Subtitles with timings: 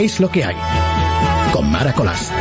[0.00, 0.56] Es lo que hay.
[1.52, 2.32] Con Mara Colás.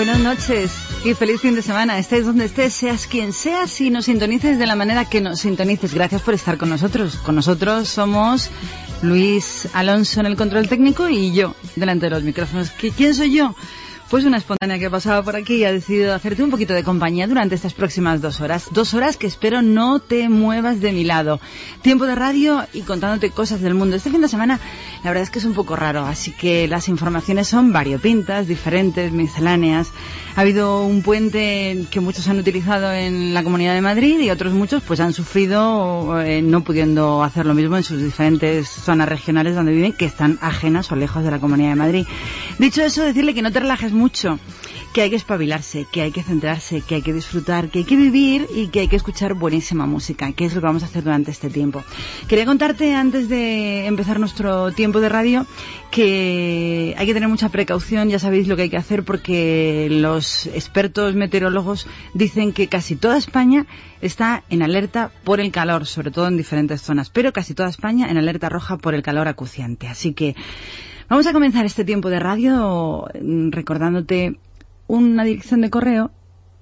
[0.00, 0.72] Buenas noches
[1.04, 1.98] y feliz fin de semana.
[1.98, 5.92] Estés donde estés, seas quien seas y nos sintonices de la manera que nos sintonices.
[5.92, 7.16] Gracias por estar con nosotros.
[7.16, 8.48] Con nosotros somos
[9.02, 12.70] Luis Alonso en el control técnico y yo delante de los micrófonos.
[12.70, 13.54] ¿Quién soy yo?
[14.10, 17.28] Pues una espontánea que pasaba por aquí y ha decidido hacerte un poquito de compañía
[17.28, 18.66] durante estas próximas dos horas.
[18.72, 21.38] Dos horas que espero no te muevas de mi lado.
[21.82, 23.94] Tiempo de radio y contándote cosas del mundo.
[23.94, 24.58] Este fin de semana
[25.04, 29.12] la verdad es que es un poco raro, así que las informaciones son variopintas, diferentes,
[29.12, 29.92] misceláneas.
[30.34, 34.52] Ha habido un puente que muchos han utilizado en la Comunidad de Madrid y otros
[34.52, 39.54] muchos pues han sufrido eh, no pudiendo hacer lo mismo en sus diferentes zonas regionales
[39.54, 42.06] donde viven que están ajenas o lejos de la Comunidad de Madrid.
[42.58, 44.38] Dicho eso, decirle que no te relajes mucho,
[44.92, 47.96] que hay que espabilarse, que hay que centrarse, que hay que disfrutar, que hay que
[47.96, 51.04] vivir y que hay que escuchar buenísima música, que es lo que vamos a hacer
[51.04, 51.84] durante este tiempo.
[52.28, 55.46] Quería contarte antes de empezar nuestro tiempo de radio
[55.90, 60.46] que hay que tener mucha precaución, ya sabéis lo que hay que hacer porque los
[60.46, 63.66] expertos meteorólogos dicen que casi toda España
[64.00, 68.10] está en alerta por el calor, sobre todo en diferentes zonas, pero casi toda España
[68.10, 69.88] en alerta roja por el calor acuciante.
[69.88, 70.34] Así que
[71.10, 74.38] Vamos a comenzar este tiempo de radio mm, recordándote
[74.86, 76.12] una dirección de correo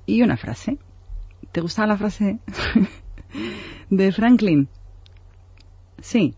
[0.07, 0.79] y una frase.
[1.53, 2.39] ¿Te gustaba la frase
[3.91, 4.71] de Franklin?
[6.01, 6.35] Sí.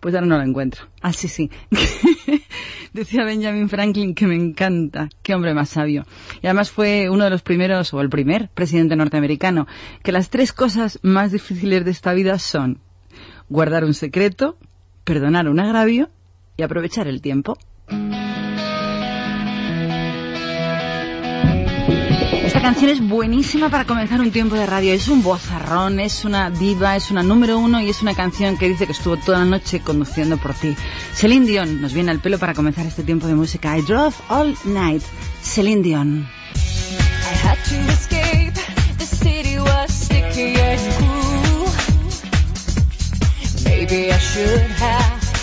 [0.00, 0.86] Pues ahora no la encuentro.
[1.00, 1.48] Ah, sí, sí.
[2.92, 5.08] Decía Benjamin Franklin que me encanta.
[5.22, 6.04] Qué hombre más sabio.
[6.42, 9.68] Y además fue uno de los primeros, o el primer presidente norteamericano,
[10.02, 12.80] que las tres cosas más difíciles de esta vida son
[13.48, 14.58] guardar un secreto,
[15.04, 16.10] perdonar un agravio
[16.56, 17.58] y aprovechar el tiempo.
[22.46, 24.92] Esta canción es buenísima para comenzar un tiempo de radio.
[24.92, 28.68] Es un bozarrón, es una diva, es una número uno y es una canción que
[28.68, 30.74] dice que estuvo toda la noche conduciendo por ti.
[31.12, 33.76] Celine Dion nos viene al pelo para comenzar este tiempo de música.
[33.76, 35.02] I drove all night.
[35.42, 36.28] Celine Dion.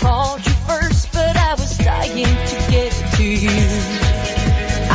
[0.04, 1.16] Called you first.
[1.16, 3.60] I was dying to get to you.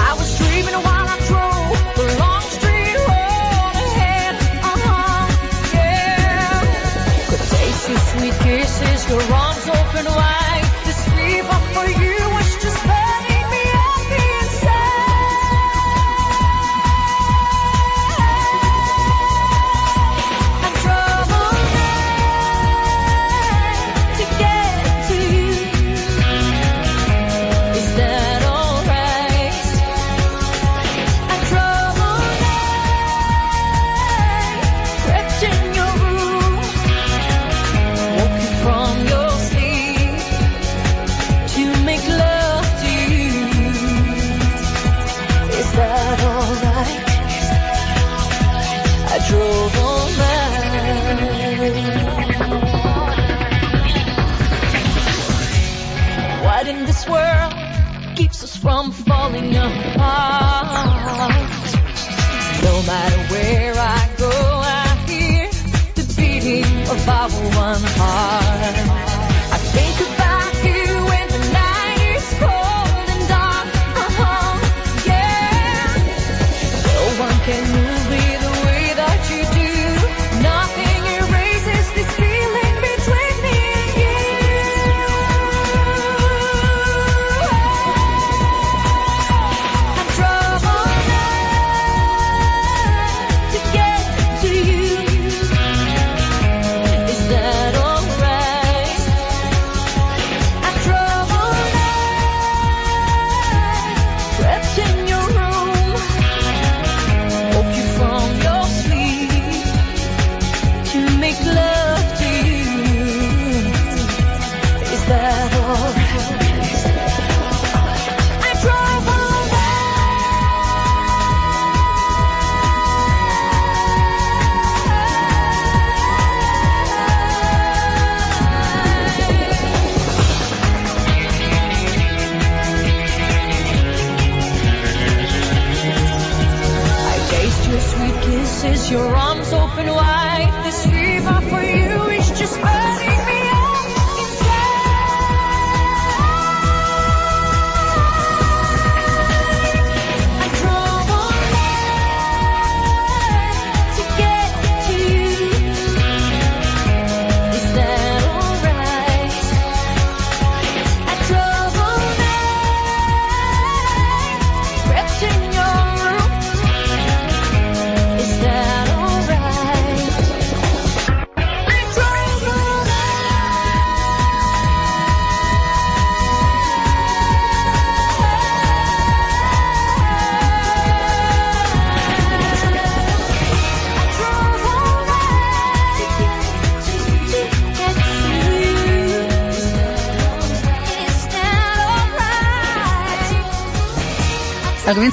[0.08, 4.36] I was dreaming while I drove the long street road ahead.
[4.72, 5.26] Uh-huh,
[5.74, 6.62] yeah.
[7.30, 10.39] Could taste your sweet kisses, your arms open wide.
[59.42, 59.70] No
[62.86, 65.50] matter where I go, I hear
[65.96, 68.59] the beating of our one heart.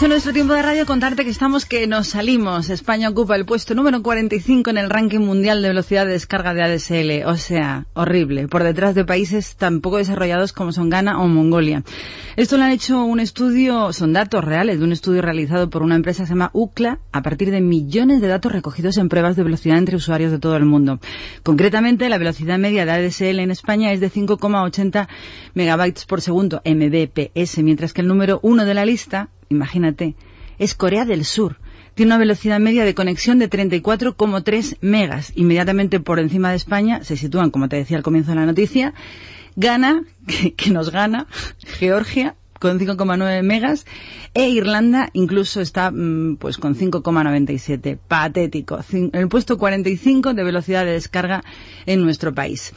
[0.01, 2.69] De nuestro tiempo de radio contarte que estamos que nos salimos.
[2.69, 6.63] España ocupa el puesto número 45 en el ranking mundial de velocidad de descarga de
[6.63, 7.27] ADSL.
[7.27, 8.47] O sea, horrible.
[8.47, 11.83] Por detrás de países tan poco desarrollados como son Ghana o Mongolia.
[12.37, 15.97] Esto lo han hecho un estudio, son datos reales de un estudio realizado por una
[15.97, 19.45] empresa que se llama UCLA a partir de millones de datos recogidos en pruebas de
[19.45, 21.01] velocidad entre usuarios de todo el mundo.
[21.43, 25.09] Concretamente, la velocidad media de ADSL en España es de 5,80
[25.55, 30.15] megabytes por segundo, mbps, mientras que el número uno de la lista imagínate,
[30.59, 31.59] es Corea del Sur.
[31.95, 35.33] Tiene una velocidad media de conexión de 34,3 megas.
[35.35, 38.93] Inmediatamente por encima de España se sitúan, como te decía al comienzo de la noticia,
[39.57, 40.05] Ghana,
[40.57, 41.27] que, nos gana,
[41.65, 43.87] Georgia, con 5,9 megas
[44.35, 47.99] e Irlanda incluso está mm, pues con 5,97.
[48.07, 48.81] Patético.
[49.13, 51.43] El puesto 45 de velocidad de descarga
[51.87, 52.73] en nuestro país.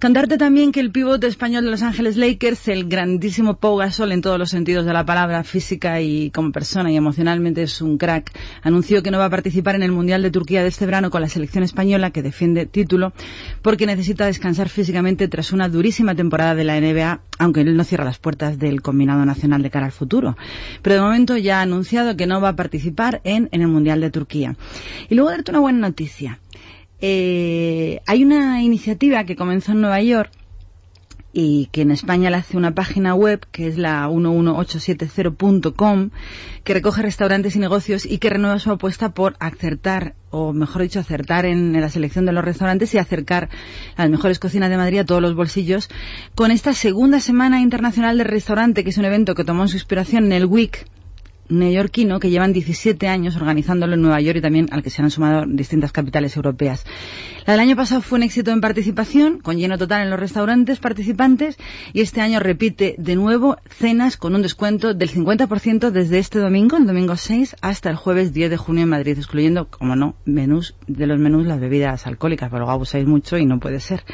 [0.00, 4.22] Contarte también que el pivote español de Los Ángeles Lakers, el grandísimo Pau Gasol en
[4.22, 8.30] todos los sentidos de la palabra, física y como persona y emocionalmente es un crack,
[8.62, 11.20] anunció que no va a participar en el Mundial de Turquía de este verano con
[11.20, 13.12] la selección española que defiende título
[13.60, 18.04] porque necesita descansar físicamente tras una durísima temporada de la NBA, aunque él no cierra
[18.04, 20.36] las puertas del combinado nacional de cara al futuro.
[20.82, 24.00] Pero de momento ya ha anunciado que no va a participar en, en el Mundial
[24.00, 24.56] de Turquía.
[25.08, 26.38] Y luego darte una buena noticia.
[27.00, 30.32] Eh, hay una iniciativa que comenzó en Nueva York
[31.40, 36.10] y que en España le hace una página web que es la 11870.com
[36.64, 40.98] que recoge restaurantes y negocios y que renueva su apuesta por acertar o mejor dicho
[40.98, 43.50] acertar en, la selección de los restaurantes y acercar
[43.96, 45.88] las mejores cocinas de Madrid a todos los bolsillos
[46.34, 50.24] con esta segunda semana internacional de restaurante que es un evento que tomó su inspiración
[50.24, 50.88] en el WIC
[51.48, 55.10] neoyorquino que llevan 17 años organizándolo en Nueva York y también al que se han
[55.10, 56.84] sumado distintas capitales europeas.
[57.48, 60.80] La del año pasado fue un éxito en participación, con lleno total en los restaurantes
[60.80, 61.56] participantes,
[61.94, 66.76] y este año repite de nuevo cenas con un descuento del 50% desde este domingo,
[66.76, 70.74] el domingo 6, hasta el jueves 10 de junio en Madrid, excluyendo, como no, menús
[70.88, 74.04] de los menús las bebidas alcohólicas, pero luego abusáis mucho y no puede ser.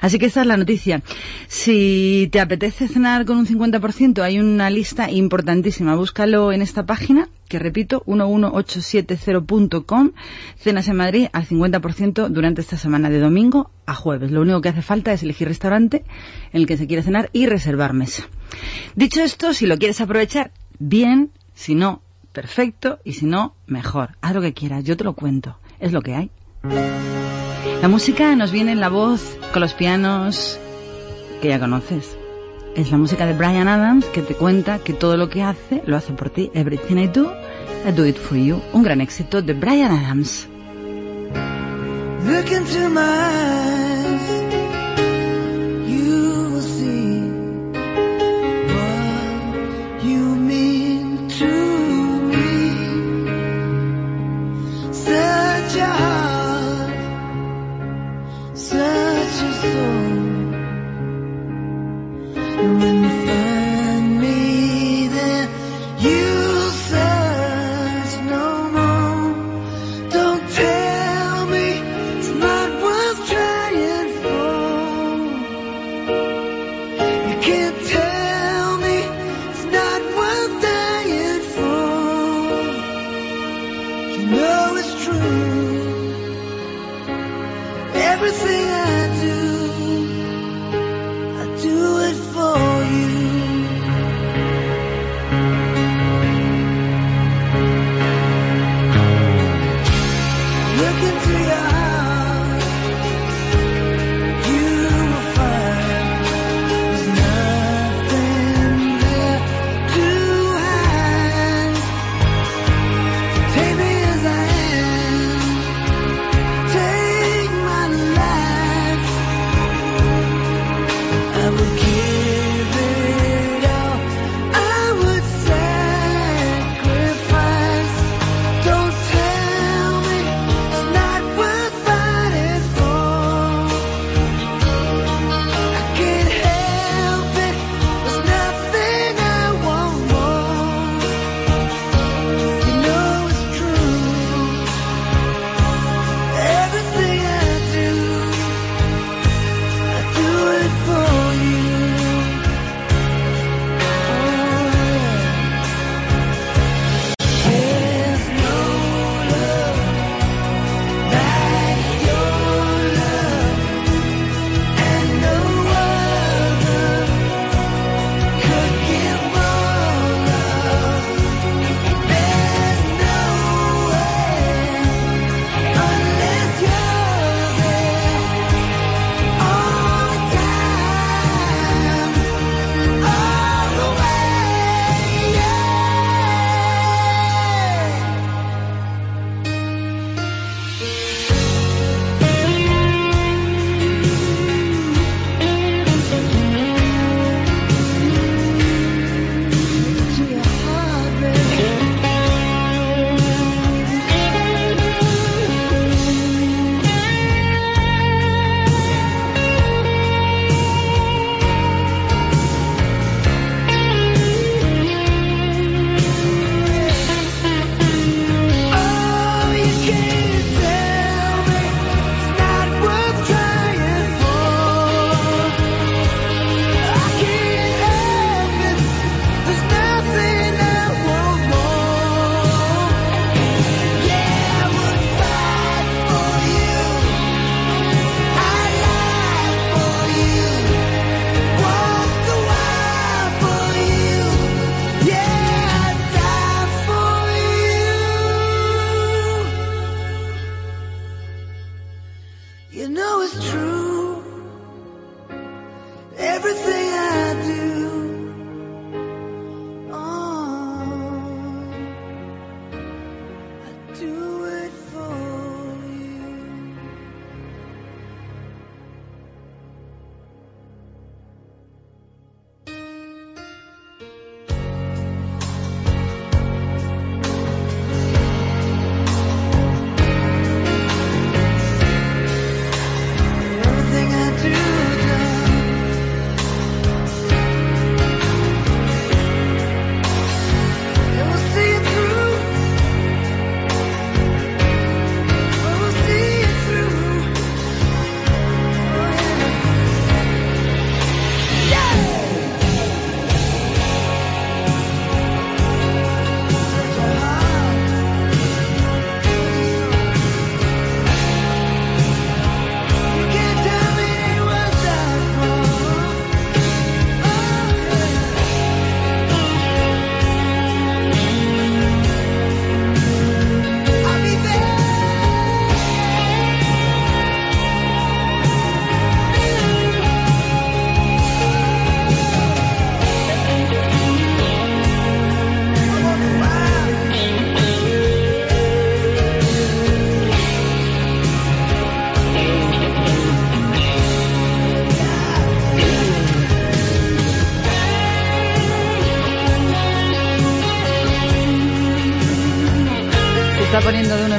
[0.00, 1.02] Así que esta es la noticia.
[1.46, 5.94] Si te apetece cenar con un 50%, hay una lista importantísima.
[5.94, 10.12] Búscalo en esta página que repito, 11870.com,
[10.56, 14.30] cenas en Madrid al 50% durante esta semana de domingo a jueves.
[14.30, 16.04] Lo único que hace falta es elegir restaurante
[16.52, 18.24] en el que se quiere cenar y reservar mesa.
[18.94, 22.02] Dicho esto, si lo quieres aprovechar, bien, si no,
[22.32, 24.16] perfecto, y si no, mejor.
[24.20, 26.30] Haz lo que quieras, yo te lo cuento, es lo que hay.
[27.82, 30.58] La música nos viene en la voz, con los pianos
[31.40, 32.17] que ya conoces.
[32.78, 35.96] Es la música de Brian Adams que te cuenta que todo lo que hace lo
[35.96, 36.48] hace por ti.
[36.54, 37.28] Everything I do,
[37.84, 38.62] I do it for you.
[38.72, 40.46] Un gran éxito de Brian Adams.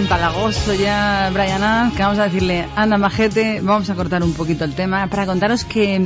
[0.09, 4.73] Empalagoso ya, Brian que vamos a decirle, anda majete, vamos a cortar un poquito el
[4.73, 6.03] tema para contaros que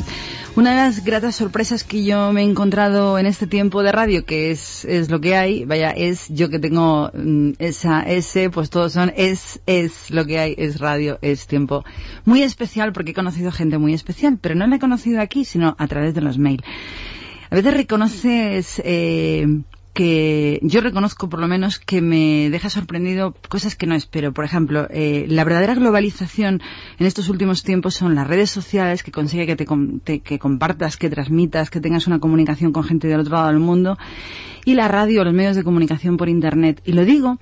[0.58, 4.26] una de las gratas sorpresas que yo me he encontrado en este tiempo de radio,
[4.26, 8.70] que es, es lo que hay, vaya, es yo que tengo mm, esa S, pues
[8.70, 11.86] todos son, es, es lo que hay, es radio, es tiempo.
[12.26, 15.78] Muy especial porque he conocido gente muy especial, pero no la he conocido aquí, sino
[15.80, 16.66] a través de los mails.
[17.50, 19.48] A veces reconoces, eh,
[19.94, 24.34] que yo reconozco por lo menos que me deja sorprendido cosas que no espero.
[24.34, 26.62] Por ejemplo, eh, la verdadera globalización
[26.98, 31.10] en estos últimos tiempos son las redes sociales que consigue que te, que compartas, que
[31.10, 33.98] transmitas, que tengas una comunicación con gente del otro lado del mundo
[34.66, 36.82] y la radio, los medios de comunicación por Internet.
[36.86, 37.38] Y lo digo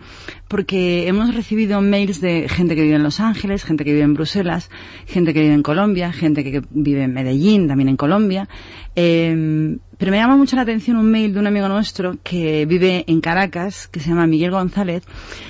[0.52, 4.14] porque hemos recibido mails de gente que vive en Los Ángeles, gente que vive en
[4.14, 4.70] Bruselas,
[5.08, 8.50] gente que vive en Colombia, gente que vive en Medellín, también en Colombia,
[8.98, 13.06] eh, pero me llama mucho la atención un mail de un amigo nuestro que vive
[13.08, 15.04] en Caracas, que se llama Miguel González,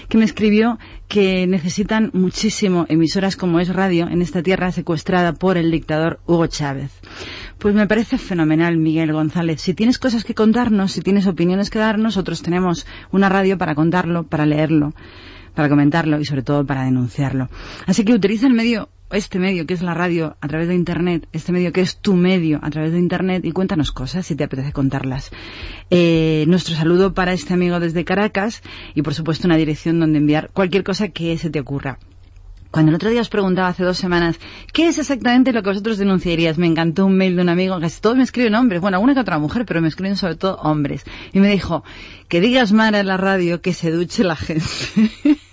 [0.08, 0.77] que me escribió
[1.08, 6.46] que necesitan muchísimo emisoras como es radio en esta tierra secuestrada por el dictador Hugo
[6.46, 7.00] Chávez.
[7.58, 9.62] Pues me parece fenomenal, Miguel González.
[9.62, 13.75] Si tienes cosas que contarnos, si tienes opiniones que dar, nosotros tenemos una radio para
[13.75, 14.94] contarlo, para leerlo,
[15.56, 17.50] para comentarlo y sobre todo para denunciarlo.
[17.86, 21.28] Así que utiliza el medio este medio que es la radio a través de Internet,
[21.34, 24.44] este medio que es tu medio a través de Internet y cuéntanos cosas si te
[24.44, 25.32] apetece contarlas.
[25.90, 28.62] Eh, nuestro saludo para este amigo desde Caracas
[28.96, 32.00] y por supuesto una dirección donde enviar cualquier cosa que se te ocurra.
[32.72, 34.40] Cuando el otro día os preguntaba hace dos semanas,
[34.72, 36.58] ¿qué es exactamente lo que vosotros denunciaríais?
[36.58, 39.20] Me encantó un mail de un amigo, casi todos me escriben hombres, bueno, alguna que
[39.20, 41.04] otra mujer, pero me escriben sobre todo hombres.
[41.34, 41.84] Y me dijo,
[42.30, 44.66] que digas Mara en la radio que se duche la gente.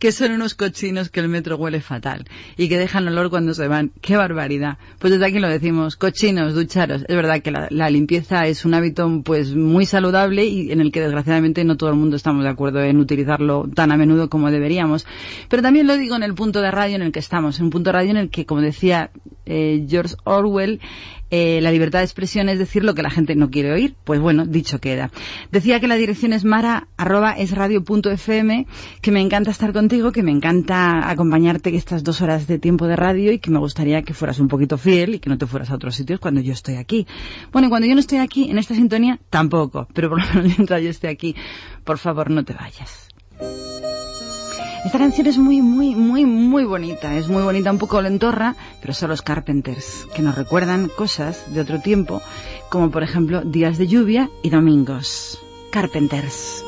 [0.00, 2.24] que son unos cochinos que el metro huele fatal
[2.56, 3.92] y que dejan olor cuando se van.
[4.00, 4.78] ¡Qué barbaridad!
[4.98, 7.04] Pues desde aquí lo decimos, cochinos, ducharos.
[7.06, 11.02] Es verdad que la, limpieza es un hábito pues muy saludable y en el que
[11.02, 15.06] desgraciadamente no todo el mundo estamos de acuerdo en utilizarlo tan a menudo como deberíamos.
[15.50, 17.70] Pero también lo digo en el punto de radio en el que estamos, en un
[17.70, 19.10] punto de radio en el que, como decía
[19.44, 20.80] eh, George Orwell,
[21.30, 23.94] eh, la libertad de expresión es decir lo que la gente no quiere oír.
[24.04, 25.10] Pues bueno, dicho queda.
[25.50, 26.88] Decía que la dirección es mara
[29.00, 32.96] que me encanta estar contigo, que me encanta acompañarte estas dos horas de tiempo de
[32.96, 35.70] radio y que me gustaría que fueras un poquito fiel y que no te fueras
[35.70, 37.06] a otros sitios cuando yo estoy aquí.
[37.52, 40.44] Bueno, y cuando yo no estoy aquí en esta sintonía, tampoco, pero por lo menos
[40.58, 41.34] mientras yo esté aquí,
[41.84, 43.08] por favor no te vayas.
[44.84, 47.16] Esta canción es muy, muy, muy, muy bonita.
[47.16, 51.60] Es muy bonita, un poco lentorra, pero son los Carpenters, que nos recuerdan cosas de
[51.60, 52.22] otro tiempo,
[52.70, 55.38] como por ejemplo días de lluvia y domingos.
[55.70, 56.64] Carpenters.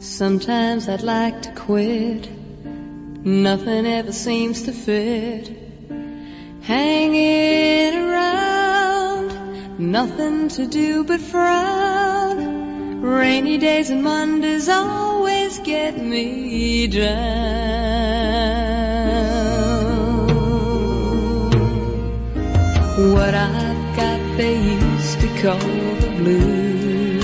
[0.00, 2.26] Sometimes I'd like to quit.
[3.22, 5.50] Nothing ever seems to fit.
[6.62, 8.79] Hanging around,
[9.80, 13.00] nothing to do but frown.
[13.00, 17.10] Rainy days and Mondays always get me down.
[23.14, 27.20] What I've got they used to call the blues.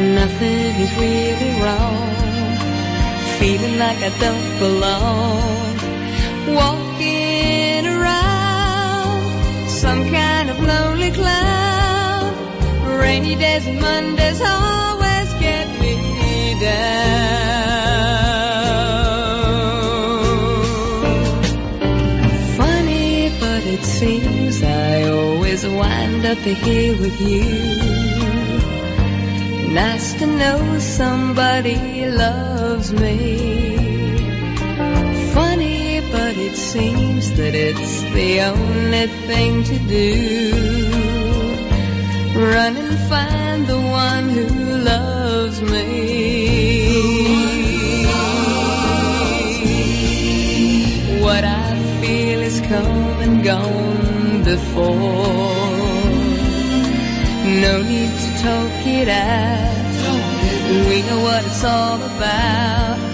[0.00, 2.14] Nothing is really wrong.
[3.38, 5.74] Feeling like I don't belong.
[6.56, 7.13] Walking
[9.84, 12.32] some kind of lonely cloud.
[13.02, 15.94] Rainy days and Mondays always get me
[16.58, 16.94] down.
[22.56, 27.44] Funny, but it seems I always wind up here with you.
[29.82, 33.63] Nice to know somebody loves me.
[36.34, 40.50] But it seems that it's the only thing to do.
[42.34, 46.00] Run and find the one who loves me.
[51.22, 54.90] What I feel is come and gone before.
[57.62, 60.88] No need to talk it out.
[60.88, 63.13] We know what it's all about.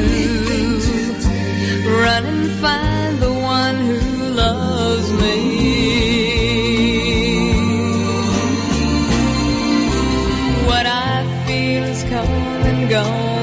[12.81, 13.40] I'm gone.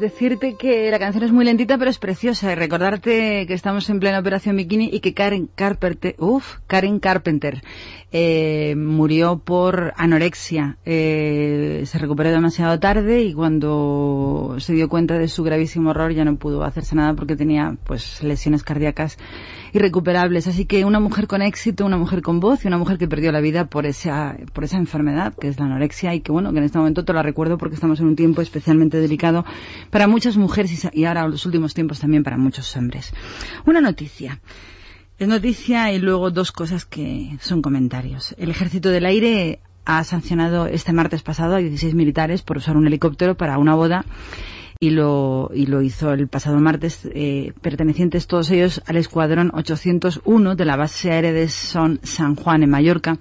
[0.00, 4.00] Decirte que la canción es muy lentita pero es preciosa y recordarte que estamos en
[4.00, 7.62] plena operación bikini y que Karen Carpenter, uf, Karen Carpenter
[8.10, 10.78] eh, murió por anorexia.
[10.86, 16.24] Eh, se recuperó demasiado tarde y cuando se dio cuenta de su gravísimo error ya
[16.24, 19.18] no pudo hacerse nada porque tenía pues lesiones cardíacas
[19.72, 20.46] irrecuperables.
[20.46, 23.32] Así que una mujer con éxito, una mujer con voz y una mujer que perdió
[23.32, 26.58] la vida por esa, por esa enfermedad que es la anorexia y que bueno, que
[26.58, 29.44] en este momento te la recuerdo porque estamos en un tiempo especialmente delicado
[29.90, 33.12] para muchas mujeres y y ahora en los últimos tiempos también para muchos hombres.
[33.66, 34.40] Una noticia.
[35.18, 38.34] Es noticia y luego dos cosas que son comentarios.
[38.38, 42.86] El Ejército del Aire ha sancionado este martes pasado a 16 militares por usar un
[42.86, 44.04] helicóptero para una boda
[44.82, 50.56] y lo, y lo hizo el pasado martes, eh, pertenecientes todos ellos al Escuadrón 801
[50.56, 53.18] de la base aérea de Son San Juan en Mallorca,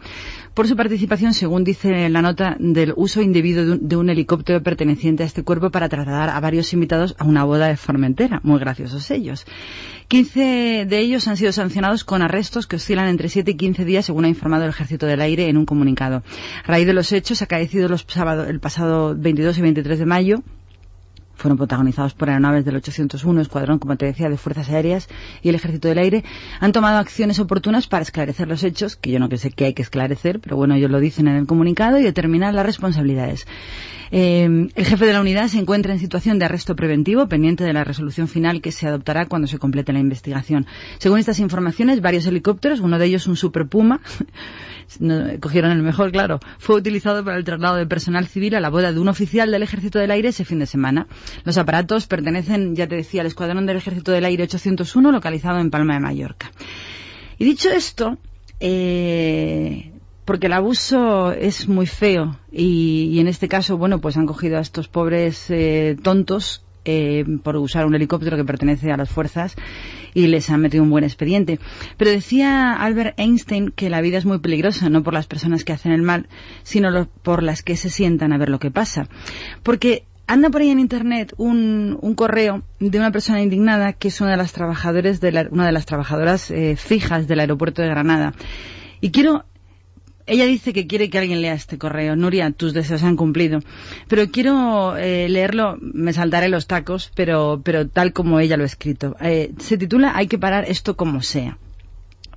[0.53, 4.63] por su participación, según dice la nota, del uso indebido de un, de un helicóptero
[4.63, 8.39] perteneciente a este cuerpo para trasladar a varios invitados a una boda de Formentera.
[8.41, 9.45] Muy graciosos ellos.
[10.07, 14.05] 15 de ellos han sido sancionados con arrestos que oscilan entre 7 y 15 días,
[14.05, 16.23] según ha informado el Ejército del Aire en un comunicado.
[16.63, 20.43] A raíz de los hechos acaecidos los sábado, el pasado 22 y 23 de mayo,
[21.39, 25.08] fueron protagonizados por aeronaves del 801 Escuadrón, como te decía, de Fuerzas Aéreas
[25.41, 26.23] y el Ejército del Aire,
[26.60, 29.82] han tomado acciones oportunas para esclarecer los hechos, que yo no sé qué hay que
[29.82, 33.47] esclarecer, pero bueno, ellos lo dicen en el comunicado, y determinar las responsabilidades.
[34.12, 37.73] Eh, el jefe de la unidad se encuentra en situación de arresto preventivo, pendiente de
[37.73, 40.65] la resolución final que se adoptará cuando se complete la investigación.
[40.97, 44.02] Según estas informaciones, varios helicópteros, uno de ellos un Super Puma,
[45.39, 48.91] cogieron el mejor, claro, fue utilizado para el traslado de personal civil a la boda
[48.91, 51.08] de un oficial del Ejército del Aire ese fin de semana.
[51.43, 55.69] Los aparatos pertenecen, ya te decía, al Escuadrón del Ejército del Aire 801, localizado en
[55.69, 56.51] Palma de Mallorca.
[57.37, 58.17] Y dicho esto,
[58.59, 59.91] eh,
[60.25, 64.61] porque el abuso es muy feo y, en este caso, bueno, pues han cogido a
[64.61, 69.55] estos pobres eh, tontos eh, por usar un helicóptero que pertenece a las fuerzas
[70.13, 71.59] y les han metido un buen expediente.
[71.97, 75.73] Pero decía Albert Einstein que la vida es muy peligrosa, no por las personas que
[75.73, 76.27] hacen el mal,
[76.63, 79.07] sino por las que se sientan a ver lo que pasa.
[79.63, 84.21] Porque anda por ahí en internet un, un, correo de una persona indignada que es
[84.21, 87.89] una de las trabajadores de la, una de las trabajadoras eh, fijas del aeropuerto de
[87.89, 88.33] Granada
[89.01, 89.45] Y quiero
[90.27, 92.15] ella dice que quiere que alguien lea este correo.
[92.15, 93.61] Nuria, tus deseos se han cumplido.
[94.07, 98.67] Pero quiero eh, leerlo, me saltaré los tacos, pero, pero tal como ella lo ha
[98.67, 99.15] escrito.
[99.21, 101.57] Eh, se titula Hay que parar esto como sea.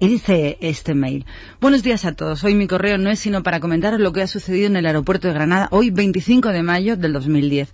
[0.03, 1.27] Y dice este mail,
[1.61, 2.43] buenos días a todos.
[2.43, 5.29] Hoy mi correo no es sino para comentaros lo que ha sucedido en el aeropuerto
[5.29, 7.73] de Granada hoy 25 de mayo del 2010.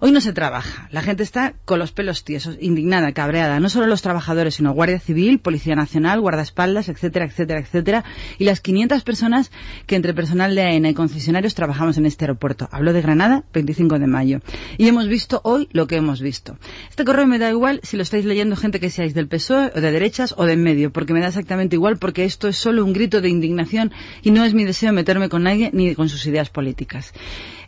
[0.00, 0.88] Hoy no se trabaja.
[0.92, 3.60] La gente está con los pelos tiesos, indignada, cabreada.
[3.60, 8.04] No solo los trabajadores, sino Guardia Civil, Policía Nacional, guardaespaldas, etcétera, etcétera, etcétera.
[8.36, 9.50] Y las 500 personas
[9.86, 12.68] que entre personal de AENA y concesionarios trabajamos en este aeropuerto.
[12.72, 14.40] Hablo de Granada, 25 de mayo.
[14.76, 16.58] Y hemos visto hoy lo que hemos visto.
[16.90, 19.80] Este correo me da igual si lo estáis leyendo gente que seáis del PSOE o
[19.80, 22.84] de derechas o de en medio, porque me da exactamente igual porque esto es solo
[22.84, 26.26] un grito de indignación y no es mi deseo meterme con nadie ni con sus
[26.26, 27.12] ideas políticas.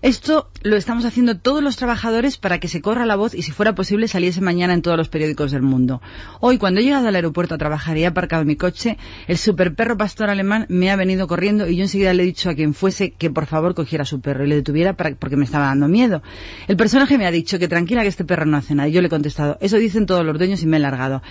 [0.03, 3.53] Esto lo estamos haciendo todos los trabajadores para que se corra la voz y si
[3.53, 6.03] fuera posible saliese mañana en todos los periódicos del mundo.
[6.41, 9.77] Hoy, cuando he llegado al aeropuerto a trabajar y he aparcado mi coche, el super
[9.77, 12.75] perro pastor alemán me ha venido corriendo y yo enseguida le he dicho a quien
[12.75, 15.87] fuese que por favor cogiera a su perro y le detuviera porque me estaba dando
[15.87, 16.21] miedo.
[16.67, 19.03] El personaje me ha dicho que tranquila que este perro no hace nada y yo
[19.03, 21.23] le he contestado, eso dicen todos los dueños y me he largado.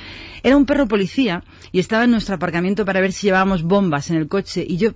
[0.43, 4.15] Era un perro policía y estaba en nuestro aparcamiento para ver si llevábamos bombas en
[4.15, 4.93] el coche y yo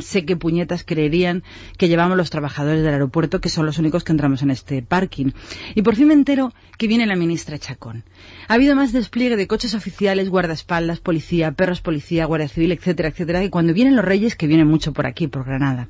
[0.00, 1.42] sé que puñetas creerían
[1.78, 5.32] que llevamos los trabajadores del aeropuerto, que son los únicos que entramos en este parking.
[5.74, 8.04] Y por fin me entero que viene la ministra Chacón.
[8.48, 13.40] Ha habido más despliegue de coches oficiales, guardaespaldas, policía, perros policía, guardia civil, etcétera, etcétera,
[13.40, 15.88] que cuando vienen los reyes, que vienen mucho por aquí, por Granada.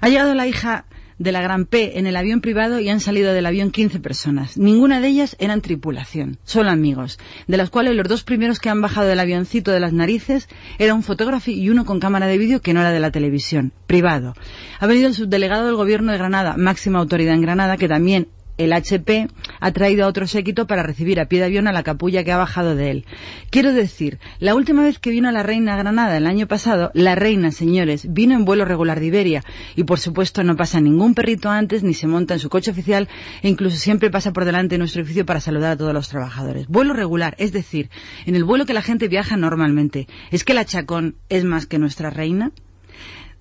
[0.00, 0.84] Ha llegado la hija
[1.18, 4.56] de la Gran P en el avión privado y han salido del avión 15 personas.
[4.56, 8.80] Ninguna de ellas eran tripulación, solo amigos, de las cuales los dos primeros que han
[8.80, 10.48] bajado del avioncito de las narices
[10.78, 13.72] era un fotógrafo y uno con cámara de vídeo que no era de la televisión,
[13.86, 14.34] privado.
[14.80, 18.72] Ha venido el subdelegado del gobierno de Granada, máxima autoridad en Granada, que también el
[18.72, 19.28] HP
[19.60, 22.32] ha traído a otro séquito para recibir a pie de avión a la capulla que
[22.32, 23.06] ha bajado de él.
[23.50, 27.14] Quiero decir, la última vez que vino la reina a Granada el año pasado, la
[27.14, 29.42] reina, señores, vino en vuelo regular de Iberia
[29.76, 33.08] y por supuesto no pasa ningún perrito antes ni se monta en su coche oficial
[33.42, 36.66] e incluso siempre pasa por delante de nuestro edificio para saludar a todos los trabajadores.
[36.68, 37.90] Vuelo regular, es decir,
[38.26, 40.06] en el vuelo que la gente viaja normalmente.
[40.30, 42.52] ¿Es que la Chacón es más que nuestra reina?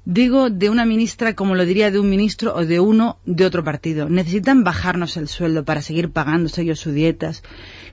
[0.05, 3.63] Digo de una ministra como lo diría de un ministro o de uno de otro
[3.63, 4.09] partido.
[4.09, 7.41] Necesitan bajarnos el sueldo para seguir pagándose ellos sus dietas,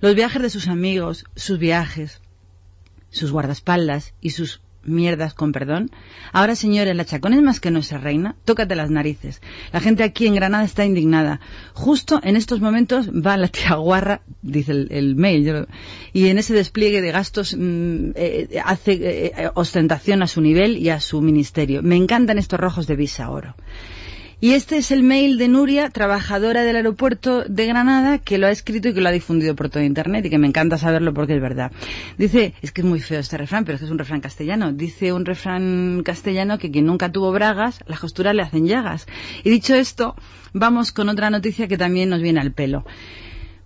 [0.01, 2.21] los viajes de sus amigos, sus viajes,
[3.11, 5.91] sus guardaespaldas y sus mierdas con perdón.
[6.33, 8.37] Ahora, señores, la Chacón es más que nuestra reina.
[8.45, 9.41] Tócate las narices.
[9.73, 11.41] La gente aquí en Granada está indignada.
[11.75, 15.67] Justo en estos momentos va la tía Guarra, dice el, mail,
[16.13, 20.91] y en ese despliegue de gastos mm, eh, hace eh, ostentación a su nivel y
[20.91, 21.83] a su ministerio.
[21.83, 23.55] Me encantan estos rojos de visa oro.
[24.43, 28.51] Y este es el mail de Nuria, trabajadora del aeropuerto de Granada, que lo ha
[28.51, 31.35] escrito y que lo ha difundido por todo Internet y que me encanta saberlo porque
[31.35, 31.73] es verdad.
[32.17, 34.73] Dice, es que es muy feo este refrán, pero es que es un refrán castellano.
[34.73, 39.07] Dice un refrán castellano que quien nunca tuvo bragas, las costuras le hacen llagas.
[39.45, 40.17] Y dicho esto,
[40.55, 42.87] vamos con otra noticia que también nos viene al pelo.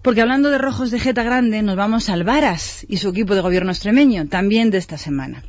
[0.02, 3.42] Porque hablando de rojos de jeta grande, nos vamos al Varas y su equipo de
[3.42, 5.44] gobierno extremeño, también de esta semana.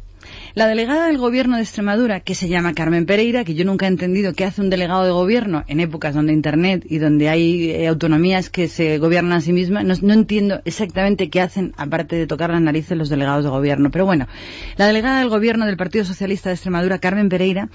[0.56, 3.90] La delegada del gobierno de Extremadura, que se llama Carmen Pereira, que yo nunca he
[3.90, 7.90] entendido qué hace un delegado de gobierno en épocas donde Internet y donde hay eh,
[7.90, 12.52] autonomías que se gobiernan a sí mismas, no, entiendo exactamente qué hacen, aparte de tocar
[12.52, 13.92] las narices los delegados de gobierno.
[13.92, 14.30] Pero bueno,
[14.78, 17.68] la delegada del gobierno del Partido Socialista de Extremadura, Carmen Pereira,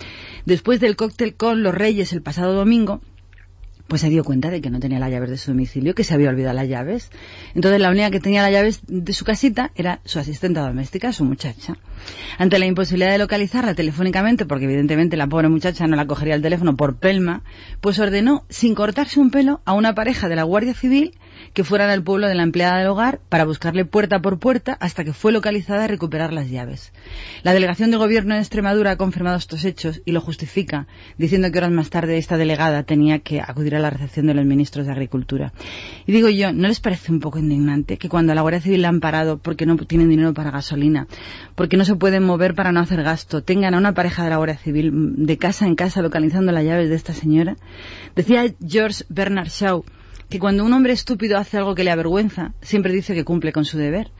[0.47, 3.03] después del cóctel con los Reyes el pasado domingo,
[3.91, 6.15] pues se dio cuenta de que no tenía las llaves de su domicilio, que se
[6.15, 7.11] había olvidado las llaves.
[7.57, 11.25] Entonces la única que tenía las llaves de su casita era su asistente doméstica, su
[11.25, 11.77] muchacha.
[12.39, 16.43] Ante la imposibilidad de localizarla telefónicamente, porque evidentemente la pobre muchacha no la cogería el
[16.43, 17.43] teléfono por pelma,
[17.81, 21.19] pues ordenó, sin cortarse un pelo, a una pareja de la Guardia Civil
[21.53, 25.05] que fueran al pueblo de la empleada del hogar para buscarle puerta por puerta hasta
[25.05, 26.93] que fue localizada y recuperar las llaves.
[27.43, 30.87] La delegación de gobierno de Extremadura ha confirmado estos hechos y lo justifica,
[31.19, 34.45] diciendo que horas más tarde esta delegada tenía que acudir a la recepción de los
[34.45, 35.53] ministros de Agricultura.
[36.07, 38.89] Y digo yo, ¿no les parece un poco indignante que cuando la Guardia Civil la
[38.89, 41.07] han parado porque no tienen dinero para gasolina,
[41.55, 44.37] porque no se pueden mover para no hacer gasto, tengan a una pareja de la
[44.37, 47.57] Guardia Civil de casa en casa localizando las llaves de esta señora?
[48.15, 49.85] Decía George Bernard Shaw
[50.31, 53.65] que cuando un hombre estúpido hace algo que le avergüenza, siempre dice que cumple con
[53.65, 54.13] su deber.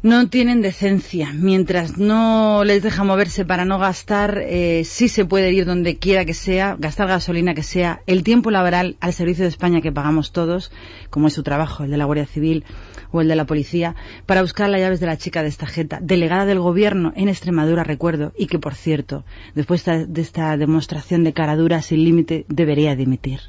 [0.00, 1.32] No tienen decencia.
[1.34, 6.24] Mientras no les deja moverse para no gastar, eh, sí se puede ir donde quiera
[6.24, 10.30] que sea, gastar gasolina que sea, el tiempo laboral al servicio de España que pagamos
[10.30, 10.70] todos,
[11.10, 12.64] como es su trabajo, el de la Guardia Civil
[13.10, 15.98] o el de la policía, para buscar las llaves de la chica de esta jeta,
[16.00, 19.24] delegada del gobierno en Extremadura, recuerdo, y que, por cierto,
[19.56, 23.40] después de esta demostración de cara dura sin límite, debería dimitir.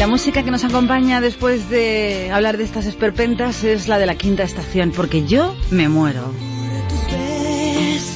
[0.00, 4.14] La música que nos acompaña después de hablar de estas esperpentas es la de la
[4.14, 6.32] quinta estación, porque yo me muero.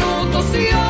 [0.00, 0.89] minutos y horas,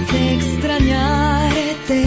[0.00, 1.98] hace extrañarte,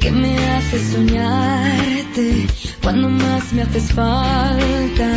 [0.00, 2.46] que me hace soñarte
[2.82, 5.08] cuando más me haces falta.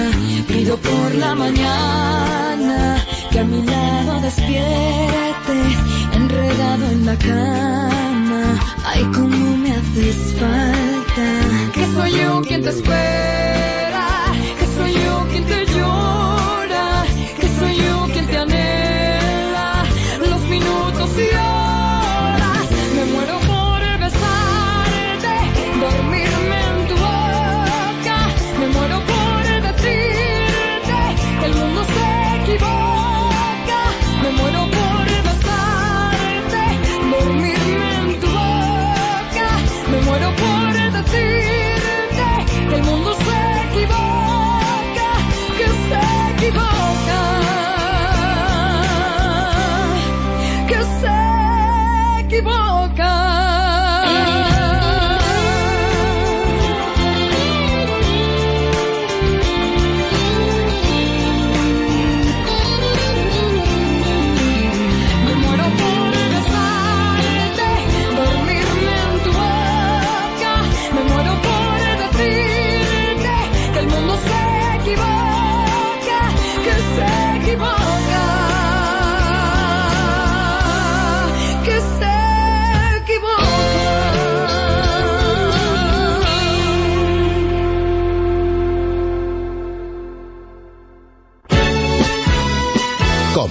[0.47, 5.77] Pido por la mañana que a mi lado despiertes,
[6.13, 8.59] enredado en la cama.
[8.85, 11.27] Ay, cómo me haces falta.
[11.73, 13.88] Que soy yo quien te espera,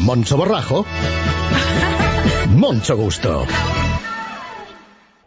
[0.02, 0.84] Moncho Borrajo.
[2.56, 3.46] Moncho Gusto.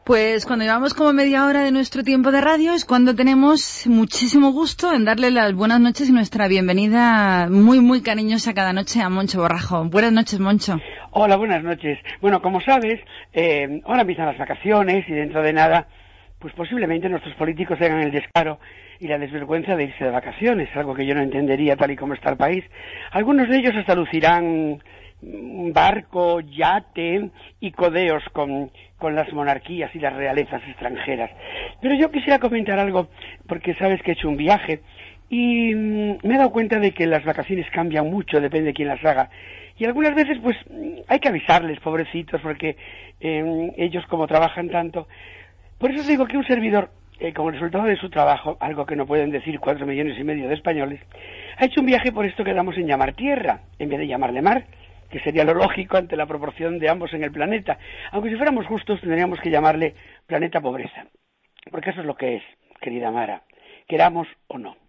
[0.04, 4.52] Pues cuando llevamos como media hora de nuestro tiempo de radio es cuando tenemos muchísimo
[4.52, 9.10] gusto en darle las buenas noches y nuestra bienvenida muy, muy cariñosa cada noche a
[9.10, 9.86] Moncho Borrajo.
[9.86, 10.80] Buenas noches, Moncho.
[11.12, 12.00] Hola, buenas noches.
[12.20, 13.00] Bueno, como sabes,
[13.34, 15.88] eh, ahora empiezan las vacaciones y dentro de nada,
[16.42, 18.60] pues posiblemente nuestros políticos tengan el descaro
[19.00, 22.14] y la desvergüenza de irse de vacaciones, algo que yo no entendería tal y como
[22.14, 22.66] está el país.
[23.12, 24.82] Algunos de ellos hasta lucirán
[25.22, 31.30] barco, yate y codeos con, con las monarquías y las realezas extranjeras.
[31.80, 33.10] Pero yo quisiera comentar algo,
[33.48, 34.82] porque sabes que he hecho un viaje
[35.30, 38.88] y mm, me he dado cuenta de que las vacaciones cambian mucho, depende de quién
[38.88, 39.30] las haga.
[39.78, 40.58] Y algunas veces, pues,
[41.08, 42.76] hay que avisarles, pobrecitos, porque
[43.20, 45.08] eh, ellos como trabajan tanto.
[45.82, 49.08] Por eso digo que un servidor, eh, como resultado de su trabajo, algo que no
[49.08, 51.02] pueden decir cuatro millones y medio de españoles,
[51.58, 54.44] ha hecho un viaje por esto que damos en llamar tierra, en vez de llamarle
[54.44, 54.64] mar,
[55.10, 57.80] que sería lo lógico ante la proporción de ambos en el planeta.
[58.12, 59.96] Aunque si fuéramos justos, tendríamos que llamarle
[60.28, 61.08] planeta pobreza.
[61.72, 62.44] Porque eso es lo que es,
[62.80, 63.42] querida Mara,
[63.88, 64.81] queramos o no.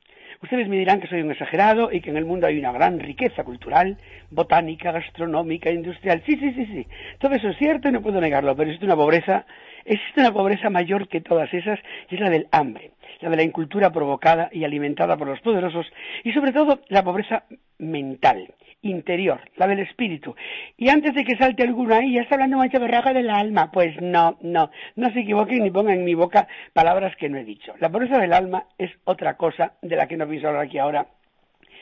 [0.42, 2.98] Ustedes me dirán que soy un exagerado y que en el mundo hay una gran
[2.98, 3.96] riqueza cultural,
[4.30, 6.20] botánica, gastronómica, industrial.
[6.26, 6.86] Sí, sí, sí, sí.
[7.18, 9.46] Todo eso es cierto y no puedo negarlo, pero existe una pobreza,
[9.84, 11.78] existe una pobreza mayor que todas esas
[12.10, 12.90] y es la del hambre,
[13.22, 15.86] la de la incultura provocada y alimentada por los poderosos
[16.24, 17.44] y sobre todo la pobreza
[17.78, 20.34] mental, interior, la del espíritu.
[20.76, 23.70] Y antes de que salte alguno ahí, ya está hablando Mancha Berraga del alma.
[23.70, 27.44] Pues no, no, no se equivoquen ni pongan en mi boca palabras que no he
[27.44, 27.74] dicho.
[27.78, 31.06] La pobreza del alma es otra cosa de la que no pienso hablar aquí ahora,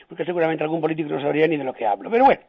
[0.07, 2.09] porque seguramente algún político no sabría ni de lo que hablo.
[2.11, 2.41] Pero bueno,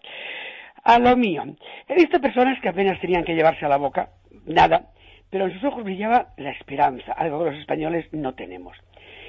[0.84, 1.44] a lo mío.
[1.88, 4.10] He visto personas que apenas tenían que llevarse a la boca,
[4.46, 4.90] nada,
[5.32, 8.76] pero en sus ojos brillaba la esperanza, algo que los españoles no tenemos.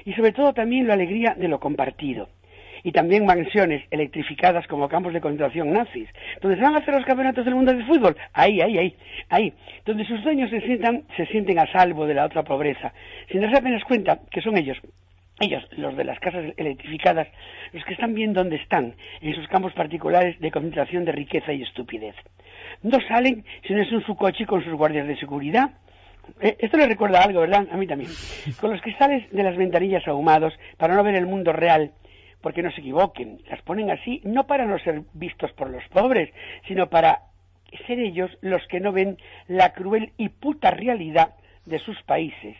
[0.04, 2.28] Y sobre todo también la alegría de lo compartido.
[2.86, 6.06] y también mansiones electrificadas como campos de concentración nazis.
[6.42, 8.96] Donde se van a hacer los campeonatos del mundo de fútbol, ahí, ahí, ahí,
[9.30, 9.54] ahí.
[9.86, 12.92] Donde sus dueños se sientan, se sienten a salvo de la otra pobreza,
[13.32, 14.76] sin darse apenas cuenta que son ellos
[15.40, 17.26] ellos, los de las casas electrificadas,
[17.72, 21.62] los que están bien donde están, en sus campos particulares de concentración de riqueza y
[21.62, 22.14] estupidez.
[22.82, 25.70] No salen si no es en su coche con sus guardias de seguridad.
[26.40, 27.66] Eh, esto le recuerda algo, ¿verdad?
[27.70, 28.10] A mí también.
[28.60, 31.92] Con los cristales de las ventanillas ahumados para no ver el mundo real,
[32.40, 33.40] porque no se equivoquen.
[33.48, 36.30] Las ponen así no para no ser vistos por los pobres,
[36.66, 37.20] sino para
[37.86, 41.34] ser ellos los que no ven la cruel y puta realidad
[41.66, 42.56] de sus países,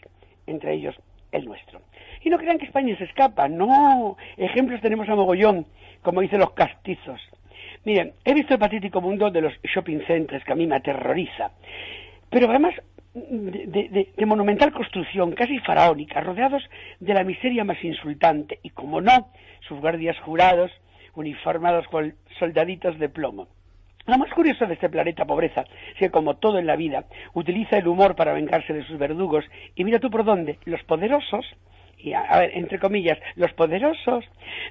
[0.47, 0.97] entre ellos
[1.33, 1.81] el nuestro.
[2.23, 4.17] Y no crean que España se escapa, no.
[4.37, 5.67] Ejemplos tenemos a mogollón,
[6.03, 7.21] como dicen los castizos.
[7.85, 11.51] Miren, he visto el patético mundo de los shopping centers que a mí me aterroriza.
[12.31, 12.75] Pero además
[13.15, 16.63] de, monumental construcción, casi faraónica, rodeados
[16.99, 19.29] de la miseria más insultante, y como no,
[19.69, 20.71] sus guardias jurados,
[21.15, 23.49] uniformados con soldaditos de plomo.
[24.07, 27.79] Lo más curioso de este planeta pobreza es que, como todo en la vida, utiliza
[27.79, 29.45] el humor para vengarse de sus verdugos,
[29.77, 31.47] y mira tú por dónde, los poderosos
[32.05, 34.25] y a, ver, entre comillas, los poderosos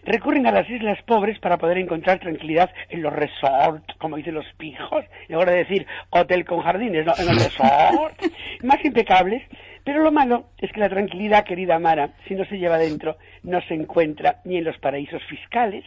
[0.04, 4.46] recurren a las islas pobres para poder encontrar tranquilidad en los resorts, como dicen los
[4.58, 8.32] pijos, y ahora decir hotel con jardines, no, en los resorts,
[8.63, 9.41] más impecables,
[9.84, 13.60] pero lo malo es que la tranquilidad, querida Mara, si no se lleva dentro, no
[13.62, 15.84] se encuentra ni en los paraísos fiscales,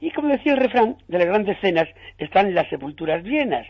[0.00, 3.66] y como decía el refrán, de las grandes cenas están las sepulturas llenas,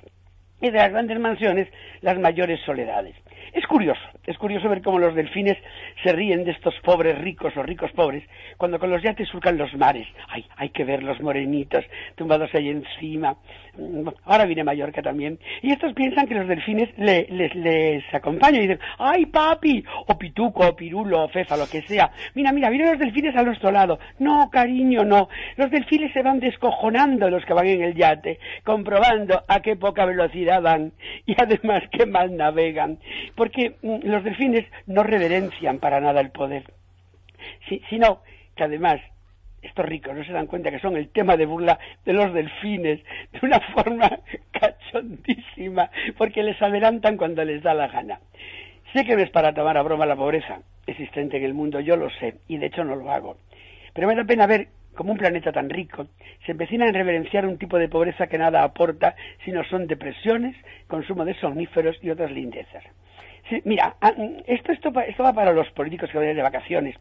[0.61, 1.68] y de las grandes mansiones
[2.03, 3.16] las mayores soledades.
[3.53, 5.57] Es curioso, es curioso ver cómo los delfines
[6.03, 8.23] se ríen de estos pobres ricos o ricos pobres
[8.57, 10.07] cuando con los yates surcan los mares.
[10.29, 13.37] Ay, hay que ver los morenitos tumbados ahí encima.
[13.77, 15.39] Mm, ahora viene Mallorca también.
[15.62, 20.68] Y estos piensan que los delfines les, les acompañan y dicen, ay papi, o pituco,
[20.68, 22.11] o pirulo, o fefa, lo que sea.
[22.35, 23.99] Mira, mira, vienen los delfines a nuestro lado.
[24.18, 25.29] No, cariño, no.
[25.57, 30.05] Los delfines se van descojonando los que van en el yate, comprobando a qué poca
[30.05, 30.93] velocidad van
[31.27, 32.99] y además qué mal navegan
[33.41, 36.62] porque mm, los delfines no reverencian para nada el poder,
[37.88, 38.20] sino
[38.55, 39.01] que además
[39.62, 43.01] estos ricos no se dan cuenta que son el tema de burla de los delfines
[43.32, 44.11] de una forma
[44.51, 48.20] cachondísima, porque les adelantan cuando les da la gana.
[48.93, 51.97] Sé que no es para tomar a broma la pobreza existente en el mundo, yo
[51.97, 53.38] lo sé, y de hecho no lo hago.
[53.95, 56.09] Pero me da pena ver cómo un planeta tan rico
[56.45, 59.16] se empecina a reverenciar un tipo de pobreza que nada aporta,
[59.47, 60.55] sino son depresiones,
[60.88, 62.84] consumo de somníferos y otras lindezas
[63.64, 64.12] mira, ah,
[64.47, 66.97] esto, esto, va para los políticos que vayan de vacaciones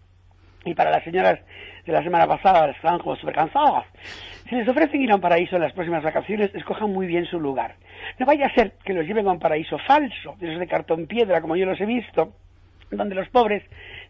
[0.65, 1.39] y para las señoras
[1.85, 3.85] de la semana pasada, las estaban como súper cansadas.
[4.49, 7.39] Si les ofrecen ir a un paraíso en las próximas vacaciones, escojan muy bien su
[7.39, 7.75] lugar.
[8.17, 11.07] No vaya a ser que los lleven a un paraíso falso, de esos de cartón
[11.07, 12.33] piedra, como yo los he visto,
[12.91, 13.63] donde los pobres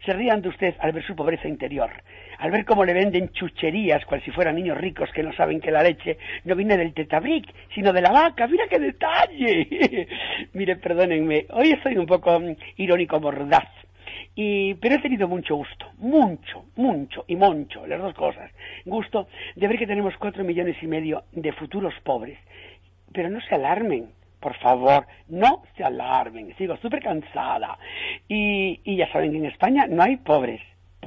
[0.05, 1.91] se rían de usted al ver su pobreza interior,
[2.38, 5.71] al ver cómo le venden chucherías, cual si fueran niños ricos que no saben que
[5.71, 8.47] la leche no viene del tetabric, sino de la vaca.
[8.47, 10.07] ¡Mira qué detalle!
[10.53, 13.67] Mire, perdónenme, hoy estoy un poco mm, irónico mordaz.
[14.36, 18.51] Y, pero he tenido mucho gusto, mucho, mucho y mucho, las dos cosas.
[18.86, 22.39] Gusto de ver que tenemos cuatro millones y medio de futuros pobres.
[23.11, 27.77] Pero no se alarmen, por favor, no se alarmen, sigo súper cansada.
[28.27, 30.61] Y, y, ya saben que en España no hay pobres,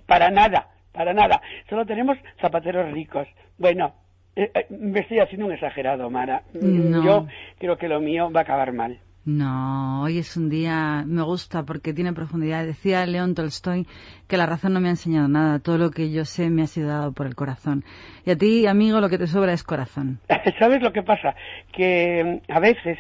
[0.07, 1.41] para nada, para nada.
[1.69, 3.27] Solo tenemos zapateros ricos.
[3.59, 3.95] Bueno,
[4.37, 6.43] eh, eh, me estoy haciendo un exagerado, Mara.
[6.55, 7.27] Yo
[7.59, 8.99] creo que lo mío va a acabar mal.
[9.25, 12.67] No, hoy es un día, me gusta porque tiene profundidad.
[12.67, 13.87] Decía León Tolstoy
[14.27, 16.67] que la razón no me ha enseñado nada, todo lo que yo sé me ha
[16.67, 17.85] sido dado por el corazón.
[18.27, 20.19] Y a ti, amigo, lo que te sobra es corazón.
[20.59, 21.37] ¿Sabes lo que pasa?
[21.73, 22.99] Que mm, a veces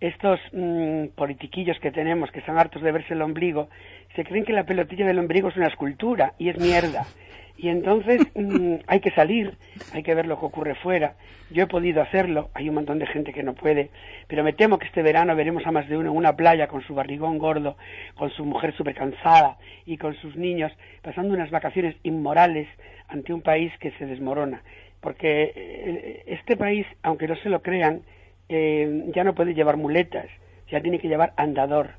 [0.00, 3.68] estos mm, politiquillos que tenemos, que están hartos de verse el ombligo,
[4.16, 7.04] se creen que la pelotilla del ombligo es una escultura y es mierda.
[7.62, 9.54] Y entonces mm, hay que salir,
[9.92, 11.14] hay que ver lo que ocurre fuera.
[11.50, 13.90] Yo he podido hacerlo, hay un montón de gente que no puede,
[14.28, 16.82] pero me temo que este verano veremos a más de uno en una playa con
[16.82, 17.76] su barrigón gordo,
[18.14, 22.68] con su mujer súper cansada y con sus niños, pasando unas vacaciones inmorales
[23.08, 24.62] ante un país que se desmorona.
[25.00, 28.02] Porque eh, este país, aunque no se lo crean,
[28.48, 30.26] eh, ya no puede llevar muletas,
[30.70, 31.90] ya tiene que llevar andador.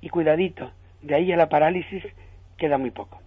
[0.00, 0.70] Y cuidadito,
[1.02, 2.02] de ahí a la parálisis
[2.56, 3.21] queda muy poco.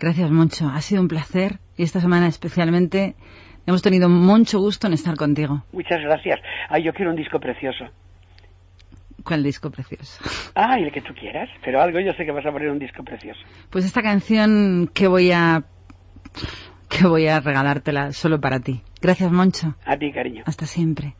[0.00, 3.16] Gracias mucho, ha sido un placer y esta semana especialmente
[3.66, 5.62] hemos tenido mucho gusto en estar contigo.
[5.72, 6.40] Muchas gracias.
[6.70, 7.84] Ay, yo quiero un disco precioso.
[9.22, 10.24] ¿Cuál disco precioso?
[10.54, 13.04] Ah, el que tú quieras, pero algo yo sé que vas a poner un disco
[13.04, 13.40] precioso.
[13.70, 15.64] Pues esta canción que voy a
[16.88, 18.82] que voy a regalártela solo para ti.
[19.00, 19.74] Gracias, Moncho.
[19.84, 20.44] A ti, cariño.
[20.46, 21.14] Hasta siempre.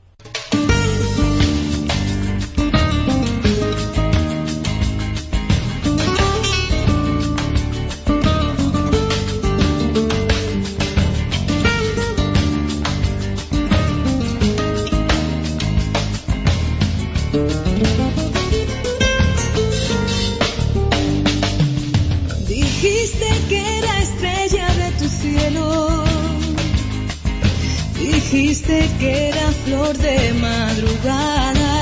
[28.70, 31.72] Dijiste que era flor de madrugada.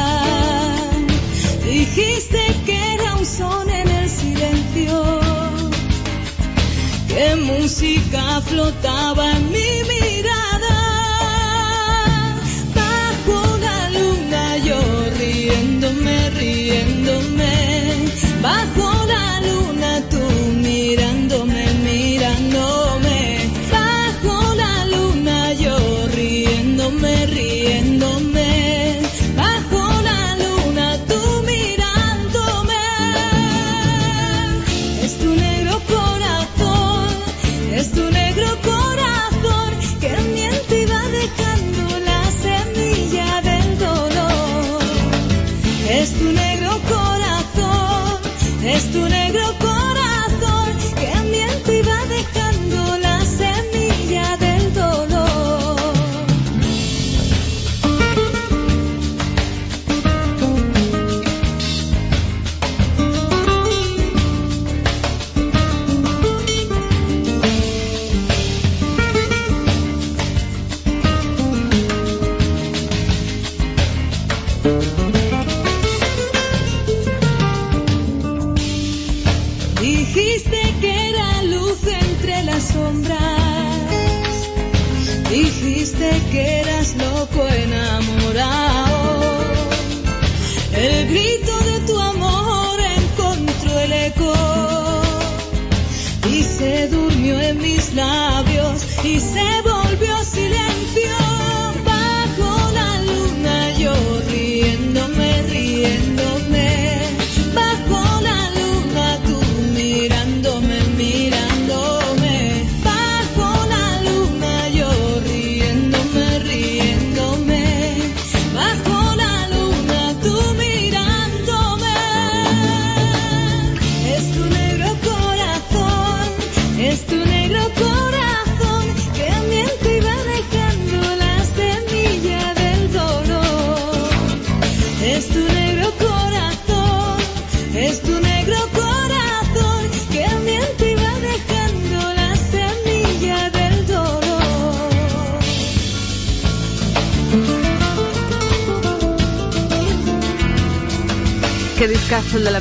[1.63, 5.21] Dijiste que era un son en el silencio.
[7.09, 10.79] Que música flotaba en mi mirada.
[12.75, 14.81] Bajo la luna yo
[15.19, 17.53] riéndome, riéndome.
[18.41, 18.98] Bajo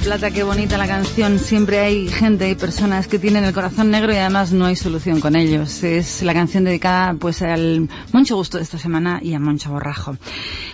[0.07, 1.37] Plata, qué bonita la canción.
[1.37, 5.19] Siempre hay gente y personas que tienen el corazón negro y además no hay solución
[5.19, 5.83] con ellos.
[5.83, 10.15] Es la canción dedicada pues al Moncho Gusto de esta semana y a Moncho Borrajo.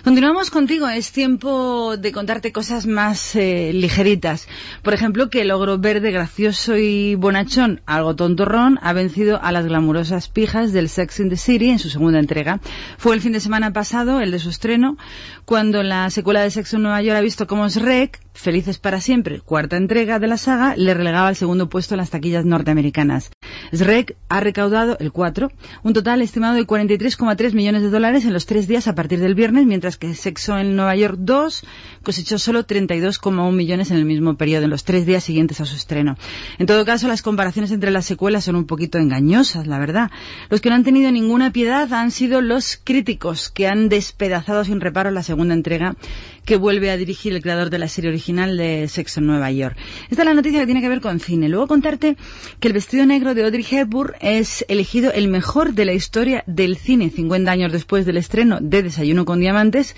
[0.04, 0.88] Continuamos contigo.
[0.88, 4.46] Es tiempo de contarte cosas más eh, ligeritas.
[4.84, 9.64] Por ejemplo, que el ogro verde gracioso y bonachón, algo tontorrón, ha vencido a las
[9.64, 12.60] glamurosas pijas del Sex in the City en su segunda entrega.
[12.98, 14.98] Fue el fin de semana pasado, el de su estreno,
[15.46, 19.40] cuando la secuela de Sexo en Nueva York ha visto cómo Shrek, Felices para siempre,
[19.40, 23.30] cuarta entrega de la saga, le relegaba al segundo puesto en las taquillas norteamericanas.
[23.72, 25.50] Shrek ha recaudado, el 4,
[25.82, 29.34] un total estimado de 43,3 millones de dólares en los tres días a partir del
[29.34, 31.64] viernes, mientras que Sexo en Nueva York 2
[32.02, 35.76] cosechó solo 32,1 millones en el mismo periodo, en los tres días siguientes a su
[35.76, 36.16] estreno.
[36.58, 40.10] En todo caso, las comparaciones entre las secuelas son un poquito engañosas, la verdad.
[40.50, 44.80] Los que no han tenido ninguna piedad han sido los críticos, que han despedazado sin
[44.80, 45.96] reparo la segunda entrega
[46.44, 49.76] que vuelve a dirigir el creador de la serie original de Sexo en Nueva York.
[50.10, 51.48] Esta es la noticia que tiene que ver con cine.
[51.48, 52.16] Luego contarte
[52.60, 56.76] que el vestido negro de Audrey Hepburn es elegido el mejor de la historia del
[56.76, 59.94] cine 50 años después del estreno de Desayuno con Diamantes.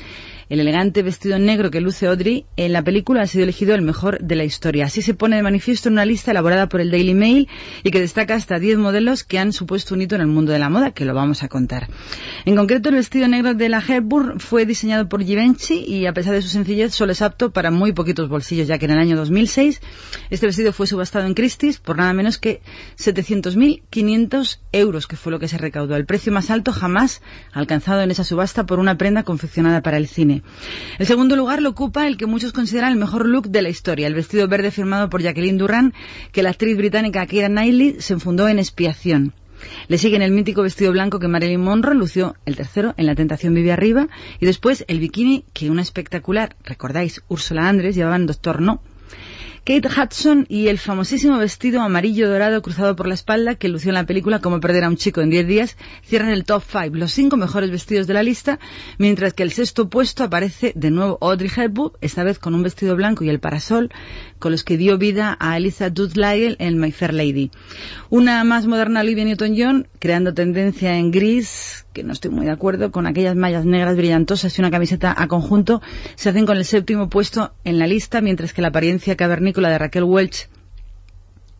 [0.48, 4.20] El elegante vestido negro que luce Audrey en la película ha sido elegido el mejor
[4.20, 4.84] de la historia.
[4.84, 7.48] Así se pone de manifiesto en una lista elaborada por el Daily Mail
[7.82, 10.60] y que destaca hasta 10 modelos que han supuesto un hito en el mundo de
[10.60, 11.88] la moda, que lo vamos a contar.
[12.44, 16.34] En concreto, el vestido negro de la Hepburn fue diseñado por Givenchy y a pesar
[16.34, 19.16] de su sencillez solo es apto para muy poquitos bolsillos, ya que en el año
[19.16, 19.80] 2006
[20.30, 22.60] este vestido fue subastado en Christie's por nada menos que
[22.98, 27.20] 700.500 euros, que fue lo que se recaudó, el precio más alto jamás
[27.52, 30.35] alcanzado en esa subasta por una prenda confeccionada para el cine.
[30.98, 34.06] El segundo lugar lo ocupa el que muchos consideran el mejor look de la historia,
[34.06, 35.94] el vestido verde firmado por Jacqueline Duran,
[36.32, 39.34] que la actriz británica Keira Knightley se enfundó en expiación.
[39.88, 43.54] Le siguen el mítico vestido blanco que Marilyn Monroe lució el tercero en La Tentación
[43.54, 44.08] Vive Arriba
[44.38, 48.82] y después el bikini que una espectacular, recordáis, Úrsula Andrés llevaba en Doctor No.
[49.66, 53.96] Kate Hudson y el famosísimo vestido amarillo dorado cruzado por la espalda que lució en
[53.96, 57.10] la película Como perder a un chico en 10 días cierran el top 5, los
[57.10, 58.60] cinco mejores vestidos de la lista,
[58.98, 62.94] mientras que el sexto puesto aparece de nuevo Audrey Hepburn, esta vez con un vestido
[62.94, 63.90] blanco y el parasol,
[64.38, 67.50] con los que dio vida a Eliza Doolittle en My Fair Lady.
[68.10, 72.90] Una más moderna Olivia Newton-John, creando tendencia en gris, que no estoy muy de acuerdo,
[72.90, 75.82] con aquellas mallas negras brillantosas y una camiseta a conjunto,
[76.14, 79.78] se hacen con el séptimo puesto en la lista, mientras que la apariencia cavernícola de
[79.78, 80.48] Raquel Welch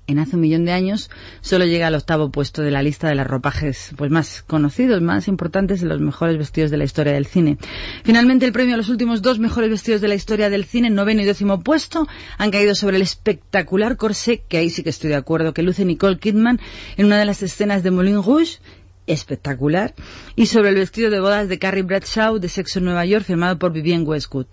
[0.07, 3.15] en hace un millón de años solo llega al octavo puesto de la lista de
[3.15, 7.27] los ropajes pues más conocidos, más importantes de los mejores vestidos de la historia del
[7.27, 7.59] cine.
[8.05, 11.23] Finalmente el premio a los últimos dos mejores vestidos de la historia del cine, noveno
[11.23, 12.07] y décimo puesto,
[12.39, 15.85] han caído sobre el espectacular corsé, que ahí sí que estoy de acuerdo, que luce
[15.85, 16.61] Nicole Kidman
[16.97, 18.59] en una de las escenas de Moulin Rouge
[19.07, 19.95] espectacular,
[20.35, 23.59] y sobre el vestido de bodas de Carrie Bradshaw de Sexo en Nueva York, firmado
[23.59, 24.47] por Vivienne Westwood.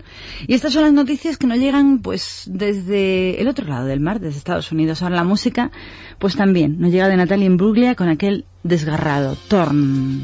[0.48, 4.20] Y estas son las noticias que nos llegan, pues, desde el otro lado del mar,
[4.20, 5.02] desde Estados Unidos.
[5.02, 5.72] Ahora la música,
[6.20, 10.24] pues también, nos llega de Natalia Imbruglia con aquel desgarrado, Torn.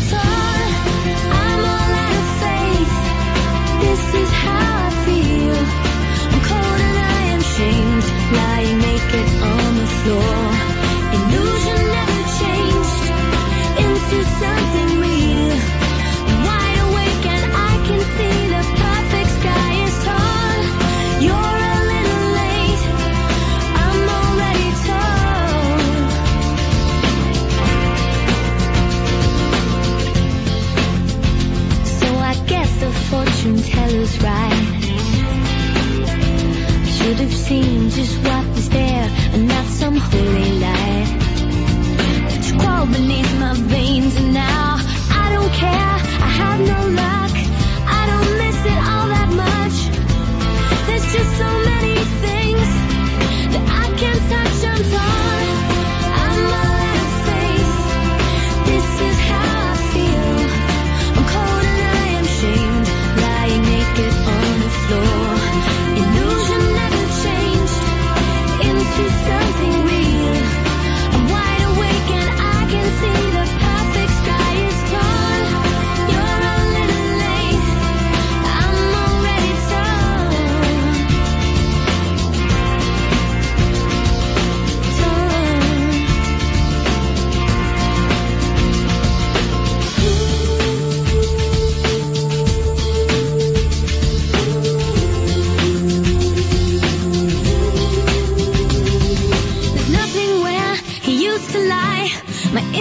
[0.00, 0.29] sorry.
[34.00, 34.82] Teller's right.
[36.86, 41.16] Should have seen just what was there and not some holy light.
[42.24, 44.16] But you crawl beneath my veins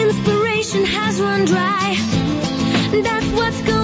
[0.10, 1.95] inspiration has run dry.
[3.03, 3.78] That's what's going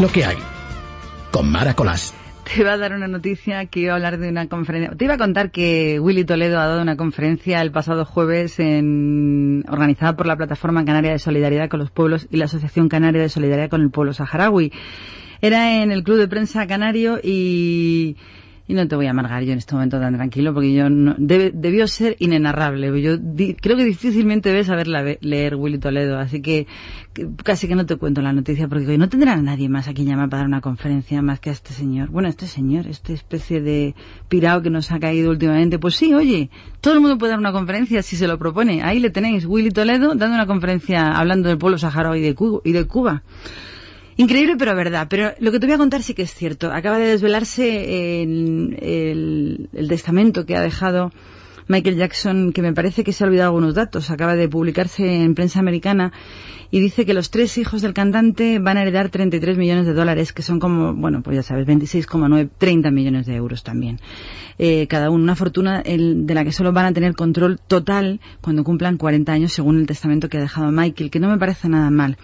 [0.00, 0.38] Lo que hay.
[1.30, 2.14] Con Mara Colás.
[2.44, 4.96] te iba a dar una noticia que iba a hablar de una conferencia.
[4.96, 9.62] Te iba a contar que Willy Toledo ha dado una conferencia el pasado jueves en,
[9.68, 13.28] organizada por la Plataforma Canaria de Solidaridad con los Pueblos y la Asociación Canaria de
[13.28, 14.72] Solidaridad con el Pueblo Saharaui.
[15.42, 18.16] Era en el Club de Prensa Canario y
[18.70, 21.16] y no te voy a amargar yo en este momento tan tranquilo porque yo no,
[21.18, 23.02] debe, debió ser inenarrable.
[23.02, 26.68] Yo di, creo que difícilmente ves saberla leer Willy Toledo, así que,
[27.42, 30.28] casi que no te cuento la noticia porque no tendrá nadie más a quien llamar
[30.28, 32.10] para dar una conferencia más que a este señor.
[32.10, 33.96] Bueno, este señor, esta especie de
[34.28, 35.80] pirao que nos ha caído últimamente.
[35.80, 36.48] Pues sí, oye,
[36.80, 38.84] todo el mundo puede dar una conferencia si se lo propone.
[38.84, 43.24] Ahí le tenéis, Willy Toledo dando una conferencia hablando del pueblo saharaui y de Cuba.
[44.20, 45.06] Increíble, pero verdad.
[45.08, 46.70] Pero lo que te voy a contar sí que es cierto.
[46.70, 51.10] Acaba de desvelarse el, el, el testamento que ha dejado
[51.68, 54.10] Michael Jackson, que me parece que se ha olvidado algunos datos.
[54.10, 56.12] Acaba de publicarse en prensa americana
[56.70, 60.32] y dice que los tres hijos del cantante van a heredar 33 millones de dólares,
[60.32, 63.98] que son como, bueno, pues ya sabes, 26,9, 30 millones de euros también.
[64.58, 68.62] Eh, cada uno, una fortuna de la que solo van a tener control total cuando
[68.62, 71.90] cumplan 40 años, según el testamento que ha dejado Michael, que no me parece nada
[71.90, 72.18] mal.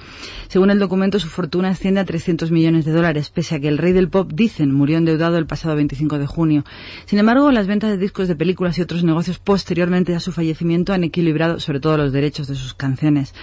[0.49, 3.79] Según el documento, su fortuna asciende a 300 millones de dólares, pese a que el
[3.79, 6.65] rey del pop, dicen, murió endeudado el pasado 25 de junio.
[7.07, 10.93] Sin embargo, las ventas de discos de películas y otros negocios posteriormente a su fallecimiento
[10.93, 13.35] han equilibrado sobre todo los derechos de sus canciones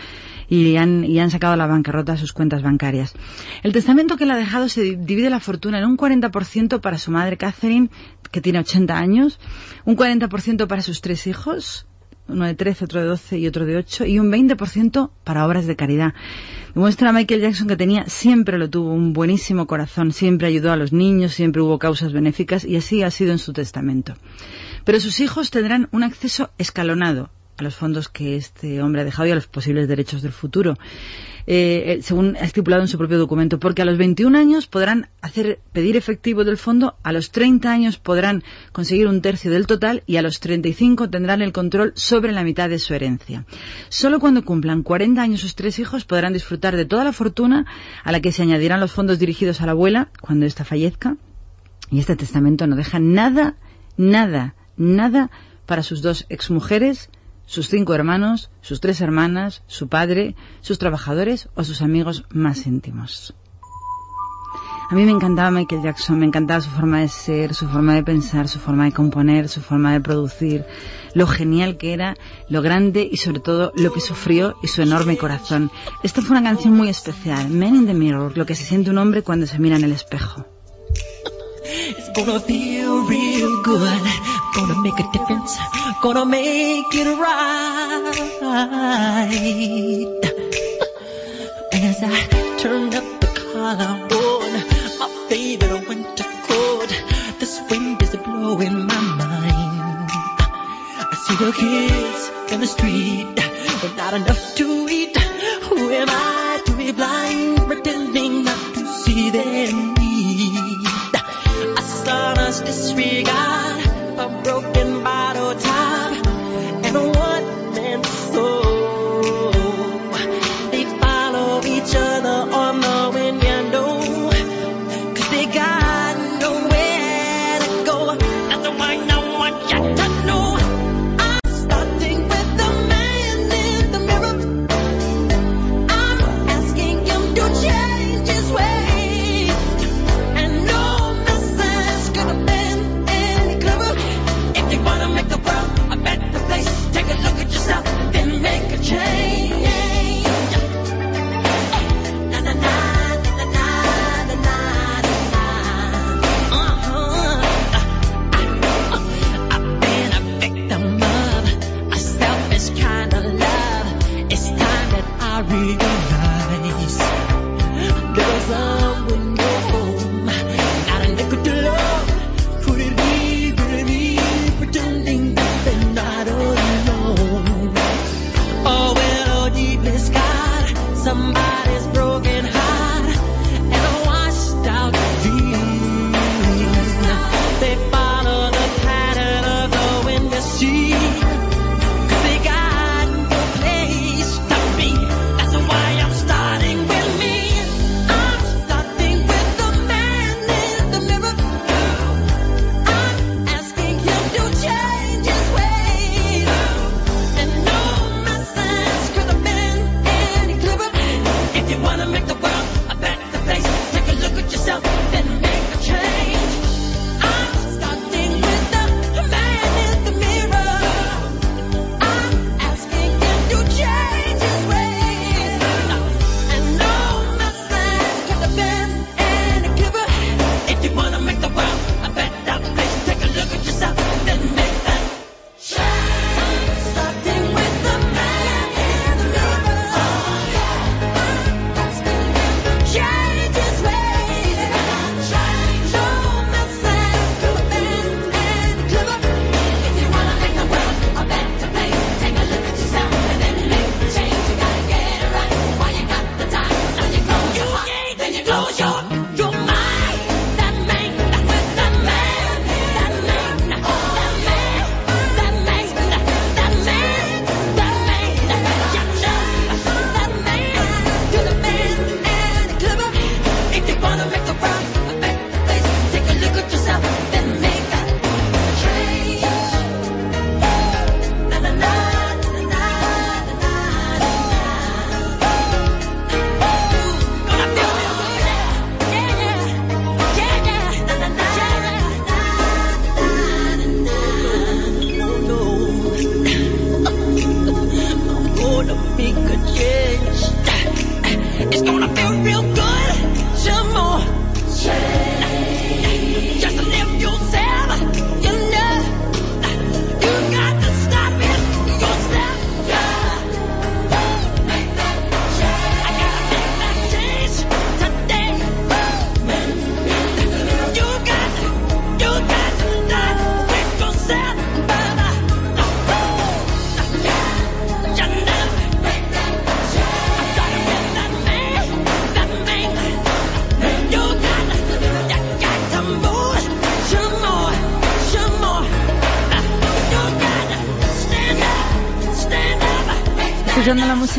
[0.47, 3.13] y han, y han sacado a la bancarrota sus cuentas bancarias.
[3.63, 7.11] El testamento que le ha dejado se divide la fortuna en un 40% para su
[7.11, 7.89] madre Catherine,
[8.31, 9.39] que tiene 80 años,
[9.85, 11.85] un 40% para sus tres hijos,
[12.27, 15.65] uno de 13, otro de 12 y otro de 8, y un 20% para obras
[15.67, 16.13] de caridad.
[16.73, 20.77] Demuestra a Michael Jackson que tenía, siempre lo tuvo, un buenísimo corazón, siempre ayudó a
[20.77, 24.13] los niños, siempre hubo causas benéficas, y así ha sido en su testamento.
[24.85, 27.29] Pero sus hijos tendrán un acceso escalonado
[27.63, 30.75] los fondos que este hombre ha dejado y a los posibles derechos del futuro,
[31.45, 35.59] eh, según ha estipulado en su propio documento, porque a los 21 años podrán hacer
[35.73, 40.17] pedir efectivo del fondo, a los 30 años podrán conseguir un tercio del total y
[40.17, 43.45] a los 35 tendrán el control sobre la mitad de su herencia.
[43.89, 47.65] Solo cuando cumplan 40 años sus tres hijos podrán disfrutar de toda la fortuna
[48.03, 51.17] a la que se añadirán los fondos dirigidos a la abuela cuando ésta fallezca.
[51.91, 53.55] Y este testamento no deja nada,
[53.97, 55.29] nada, nada
[55.65, 57.09] para sus dos exmujeres,
[57.45, 63.35] sus cinco hermanos, sus tres hermanas, su padre, sus trabajadores o sus amigos más íntimos.
[64.89, 68.03] A mí me encantaba Michael Jackson, me encantaba su forma de ser, su forma de
[68.03, 70.65] pensar, su forma de componer, su forma de producir,
[71.15, 72.15] lo genial que era,
[72.49, 75.71] lo grande y sobre todo lo que sufrió y su enorme corazón.
[76.03, 78.97] Esta fue una canción muy especial, Men in the Mirror, lo que se siente un
[78.97, 80.45] hombre cuando se mira en el espejo.
[81.65, 84.01] It's gonna feel real good.
[84.55, 85.57] Gonna make a difference.
[86.01, 88.03] Gonna make it right.
[91.71, 94.51] As I turn up the collar on
[94.99, 96.89] my favorite winter coat,
[97.39, 100.09] this wind is blowing my mind.
[101.11, 103.35] I see the kids in the street
[103.81, 105.17] with not enough to eat.
[105.17, 106.42] Who am I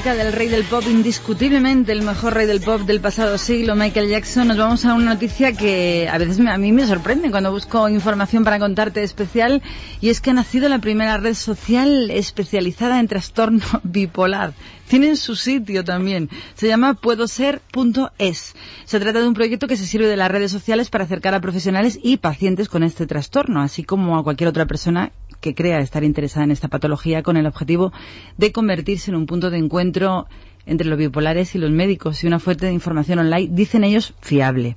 [0.05, 4.11] música del rey del pop, indiscutiblemente el mejor rey del pop del pasado siglo, Michael
[4.11, 7.89] Jackson, nos vamos a una noticia que a veces a mí me sorprende cuando busco
[7.89, 9.63] información para contarte especial,
[10.03, 14.53] y es que ha nacido la primera red social especializada en trastorno bipolar.
[14.89, 16.29] Tienen su sitio también.
[16.55, 18.55] Se llama puedoser.es.
[18.85, 21.41] Se trata de un proyecto que se sirve de las redes sociales para acercar a
[21.41, 25.13] profesionales y pacientes con este trastorno, así como a cualquier otra persona
[25.45, 27.93] que crea estar interesada en esta patología con el objetivo
[28.39, 30.27] de convertirse en un punto de encuentro
[30.67, 34.77] entre los bipolares y los médicos y una fuente de información online, dicen ellos, fiable.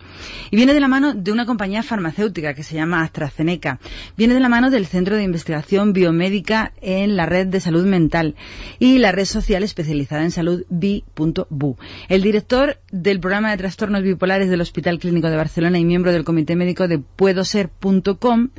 [0.51, 3.79] Y viene de la mano de una compañía farmacéutica que se llama AstraZeneca.
[4.15, 8.35] Viene de la mano del Centro de Investigación Biomédica en la Red de Salud Mental
[8.79, 11.77] y la red social especializada en salud bi.bu.
[12.09, 16.23] El director del programa de trastornos bipolares del Hospital Clínico de Barcelona y miembro del
[16.23, 18.49] Comité Médico de puedoser.com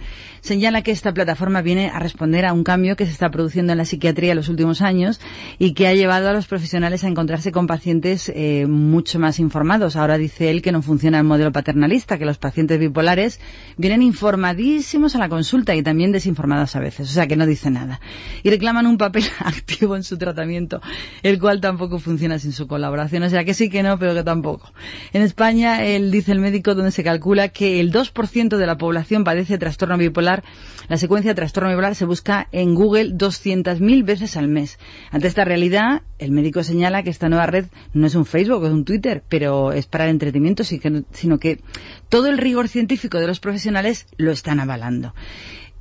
[0.40, 3.78] señala que esta plataforma viene a responder a un cambio que se está produciendo en
[3.78, 5.20] la psiquiatría en los últimos años
[5.58, 9.96] y que ha llevado a los profesionales a encontrarse con pacientes eh, mucho más informados.
[9.96, 13.40] Ahora dice él que no funciona el modelo paternalista, que los pacientes bipolares
[13.76, 17.72] vienen informadísimos a la consulta y también desinformados a veces, o sea que no dice
[17.72, 18.00] nada.
[18.44, 20.80] Y reclaman un papel activo en su tratamiento,
[21.24, 23.24] el cual tampoco funciona sin su colaboración.
[23.24, 24.72] O sea que sí que no, pero que tampoco.
[25.12, 29.24] En España, él dice el médico donde se calcula que el 2% de la población
[29.24, 30.44] padece trastorno bipolar.
[30.86, 34.78] La secuencia de trastorno bipolar se busca en Google 200.000 veces al mes.
[35.10, 38.66] Ante esta realidad, el médico señala que esta nueva red no es un Facebook o
[38.68, 41.60] un Twitter, pero es para el entretenimiento, que sino que
[42.08, 45.14] todo el rigor científico de los profesionales lo están avalando.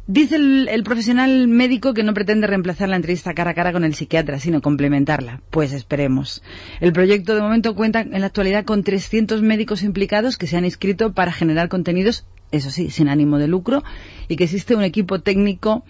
[0.09, 3.83] Dice el, el profesional médico que no pretende reemplazar la entrevista cara a cara con
[3.83, 5.41] el psiquiatra, sino complementarla.
[5.49, 6.41] Pues esperemos.
[6.79, 10.63] El proyecto de momento cuenta en la actualidad con 300 médicos implicados que se han
[10.63, 13.83] inscrito para generar contenidos, eso sí, sin ánimo de lucro,
[14.29, 15.83] y que existe un equipo técnico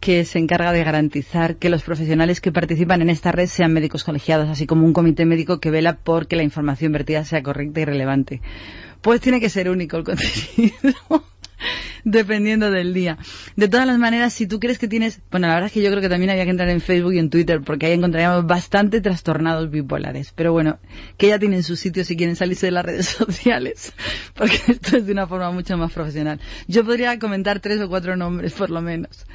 [0.00, 4.04] que se encarga de garantizar que los profesionales que participan en esta red sean médicos
[4.04, 7.80] colegiados, así como un comité médico que vela por que la información vertida sea correcta
[7.80, 8.40] y relevante.
[9.00, 11.24] Pues tiene que ser único el contenido.
[12.04, 13.18] Dependiendo del día.
[13.56, 15.90] De todas las maneras, si tú crees que tienes, bueno, la verdad es que yo
[15.90, 19.00] creo que también había que entrar en Facebook y en Twitter, porque ahí encontraríamos bastante
[19.00, 20.32] trastornados bipolares.
[20.34, 20.78] Pero bueno,
[21.16, 23.92] que ya tienen su sitio si quieren salirse de las redes sociales,
[24.34, 26.40] porque esto es de una forma mucho más profesional.
[26.66, 29.26] Yo podría comentar tres o cuatro nombres, por lo menos.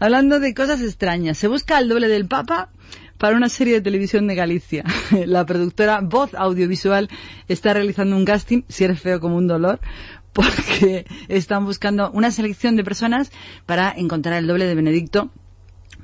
[0.00, 2.70] Hablando de cosas extrañas, se busca el doble del Papa
[3.22, 4.82] para una serie de televisión de Galicia.
[5.26, 7.08] La productora Voz Audiovisual
[7.46, 9.78] está realizando un casting, si eres feo como un dolor,
[10.32, 13.30] porque están buscando una selección de personas
[13.66, 15.30] para encontrar el doble de Benedicto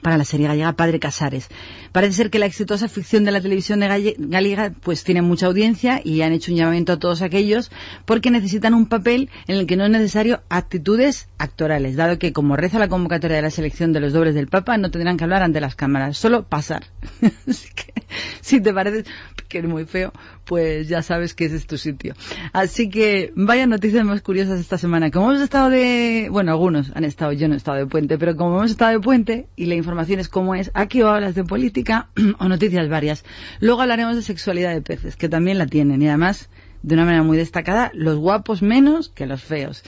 [0.02, 1.48] para la serie gallega Padre Casares.
[1.90, 5.46] Parece ser que la exitosa ficción de la televisión de galle- galega pues tiene mucha
[5.46, 7.72] audiencia y han hecho un llamamiento a todos aquellos
[8.04, 12.56] porque necesitan un papel en el que no es necesario actitudes actorales, dado que como
[12.56, 15.42] reza la convocatoria de la selección de los dobles del Papa no tendrán que hablar
[15.42, 16.84] ante las cámaras, solo pasar.
[17.48, 17.92] Así que
[18.40, 19.04] si te parece
[19.48, 20.12] que eres muy feo,
[20.44, 22.14] pues ya sabes que ese es tu sitio.
[22.52, 25.10] Así que vaya noticias más curiosas esta semana.
[25.10, 28.36] Como hemos estado de, bueno, algunos han estado, yo no he estado de puente, pero
[28.36, 31.44] como hemos estado de puente y la información es como es, aquí o hablas de
[31.44, 33.24] política o noticias varias.
[33.60, 36.48] Luego hablaremos de sexualidad de peces, que también la tienen y además
[36.82, 39.82] de una manera muy destacada, los guapos menos que los feos.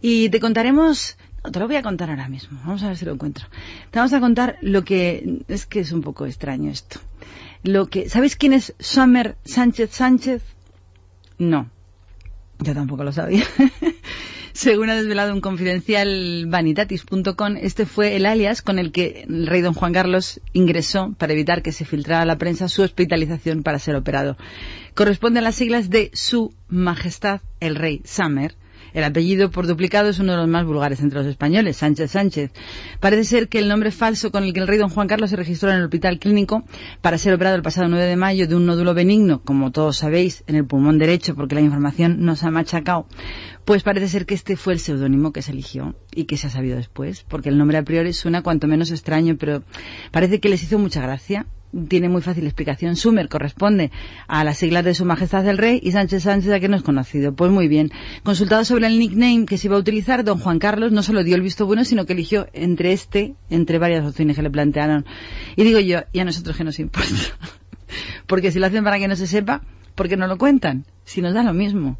[0.00, 1.16] Y te contaremos
[1.50, 2.58] te lo voy a contar ahora mismo.
[2.64, 3.46] Vamos a ver si lo encuentro.
[3.90, 7.00] Te vamos a contar lo que es que es un poco extraño esto.
[7.62, 10.42] Lo que ¿sabéis quién es Summer Sánchez Sánchez?
[11.38, 11.70] No.
[12.58, 13.44] Yo tampoco lo sabía.
[14.56, 19.60] Según ha desvelado un confidencial vanitatis.com, este fue el alias con el que el rey
[19.60, 23.78] don Juan Carlos ingresó para evitar que se filtrara a la prensa su hospitalización para
[23.78, 24.38] ser operado.
[24.94, 28.54] Corresponde a las siglas de Su Majestad el Rey Summer,
[28.96, 32.50] el apellido por duplicado es uno de los más vulgares entre los españoles, Sánchez Sánchez.
[32.98, 35.36] Parece ser que el nombre falso con el que el rey don Juan Carlos se
[35.36, 36.64] registró en el hospital clínico
[37.02, 40.44] para ser operado el pasado 9 de mayo de un nódulo benigno, como todos sabéis,
[40.46, 43.06] en el pulmón derecho, porque la información nos ha machacado,
[43.66, 46.50] pues parece ser que este fue el seudónimo que se eligió y que se ha
[46.50, 49.62] sabido después, porque el nombre a priori suena cuanto menos extraño, pero
[50.10, 51.44] parece que les hizo mucha gracia
[51.88, 52.96] tiene muy fácil explicación.
[52.96, 53.90] Sumer corresponde
[54.28, 56.82] a las siglas de Su Majestad el Rey y Sánchez Sánchez a que no es
[56.82, 57.34] conocido.
[57.34, 57.90] Pues muy bien.
[58.22, 61.36] Consultado sobre el nickname que se iba a utilizar, don Juan Carlos no solo dio
[61.36, 65.04] el visto bueno, sino que eligió entre este, entre varias opciones que le plantearon.
[65.56, 67.10] Y digo yo, ¿y a nosotros qué nos importa?
[68.26, 69.62] Porque si lo hacen para que no se sepa,
[69.94, 70.84] ¿por qué no lo cuentan?
[71.04, 71.98] Si nos da lo mismo.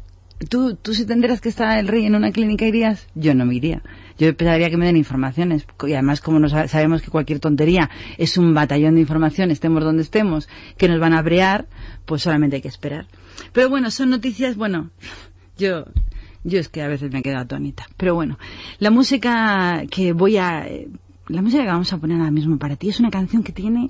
[0.49, 3.07] ¿Tú, tú si tendrías que estar el rey en una clínica irías?
[3.15, 3.81] Yo no me iría.
[4.17, 5.65] Yo esperaría que me den informaciones.
[5.85, 10.01] Y además, como no sabemos que cualquier tontería es un batallón de información, estemos donde
[10.03, 11.67] estemos, que nos van a brear,
[12.05, 13.07] pues solamente hay que esperar.
[13.53, 14.89] Pero bueno, son noticias, bueno,
[15.57, 15.85] yo,
[16.43, 17.87] yo es que a veces me quedo atónita.
[17.97, 18.39] Pero bueno,
[18.79, 20.67] la música que voy a,
[21.27, 23.87] la música que vamos a poner ahora mismo para ti es una canción que tiene,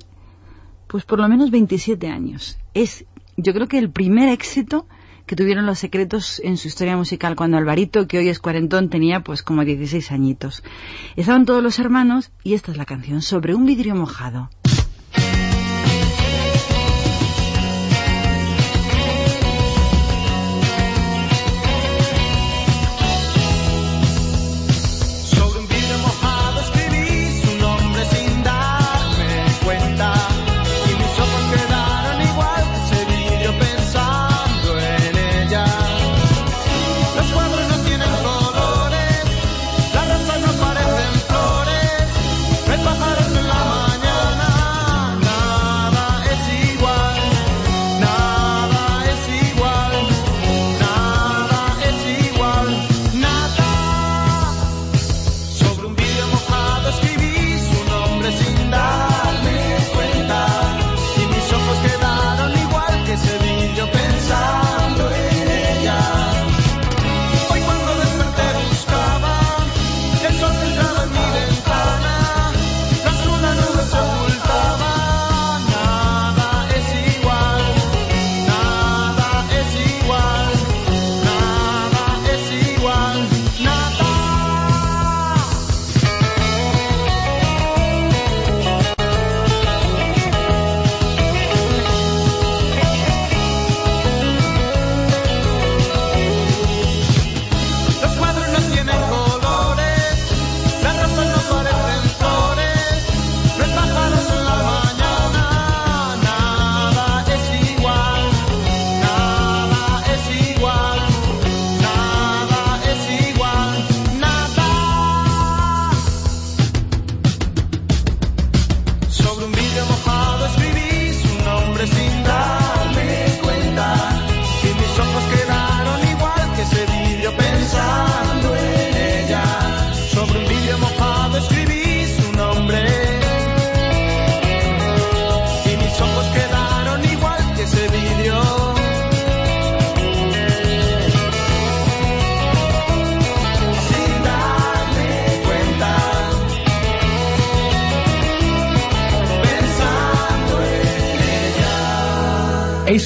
[0.86, 2.58] pues por lo menos 27 años.
[2.74, 3.04] Es,
[3.36, 4.86] yo creo que el primer éxito
[5.28, 9.20] que tuvieron los secretos en su historia musical cuando Alvarito, que hoy es cuarentón, tenía
[9.20, 10.64] pues como 16 añitos.
[11.14, 14.50] Estaban todos los hermanos y esta es la canción sobre un vidrio mojado.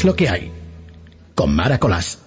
[0.03, 0.50] Lo que hay.
[1.36, 2.18] Con Mara Colás.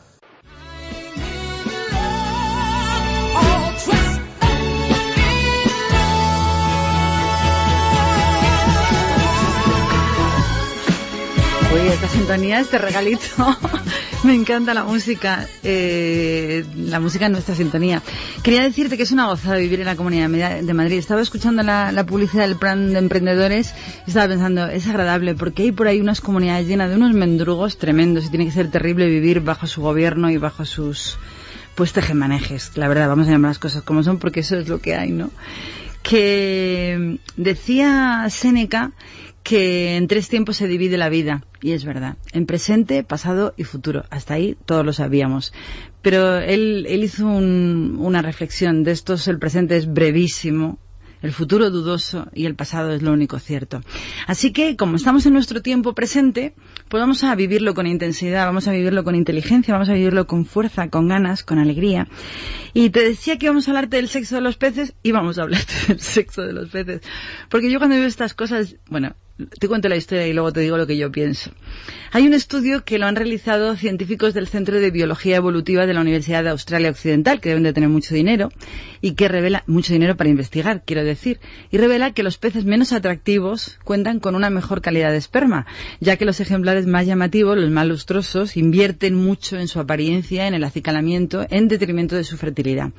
[11.73, 13.21] Oye, esta sintonía, este regalito,
[14.26, 18.01] me encanta la música, eh, la música en nuestra sintonía.
[18.43, 20.30] Quería decirte que es una gozada vivir en la Comunidad
[20.61, 20.97] de Madrid.
[20.97, 23.73] Estaba escuchando la, la publicidad del plan de emprendedores
[24.05, 27.78] y estaba pensando, es agradable porque hay por ahí unas comunidades llenas de unos mendrugos
[27.78, 31.17] tremendos y tiene que ser terrible vivir bajo su gobierno y bajo sus
[31.76, 32.71] pues tejemanejes.
[32.76, 35.11] La verdad, vamos a llamar las cosas como son porque eso es lo que hay,
[35.11, 35.30] ¿no?
[36.01, 38.91] Que decía Séneca
[39.46, 43.64] que en tres tiempos se divide la vida, y es verdad, en presente, pasado y
[43.64, 44.04] futuro.
[44.10, 45.54] Hasta ahí todos lo sabíamos.
[46.02, 50.80] Pero él, él hizo un- una reflexión de estos, el presente es brevísimo,
[51.22, 53.82] el futuro dudoso y el pasado es lo único cierto.
[54.26, 56.56] Así que, como estamos en nuestro tiempo presente,
[56.89, 60.46] pues vamos a vivirlo con intensidad, vamos a vivirlo con inteligencia, vamos a vivirlo con
[60.46, 62.08] fuerza, con ganas, con alegría.
[62.74, 65.43] Y te decía que íbamos a hablarte del sexo de los peces y vamos a
[65.43, 67.02] hablarte del sexo de los peces.
[67.50, 69.16] Porque yo cuando veo estas cosas, bueno,
[69.59, 71.51] te cuento la historia y luego te digo lo que yo pienso.
[72.11, 75.99] Hay un estudio que lo han realizado científicos del Centro de Biología Evolutiva de la
[75.99, 78.49] Universidad de Australia Occidental, que deben de tener mucho dinero,
[79.01, 82.93] y que revela mucho dinero para investigar, quiero decir, y revela que los peces menos
[82.93, 85.65] atractivos cuentan con una mejor calidad de esperma,
[85.99, 90.53] ya que los ejemplares más llamativos, los más lustrosos, invierten mucho en su apariencia, en
[90.53, 92.91] el acicalamiento, en detrimento de su fertilidad.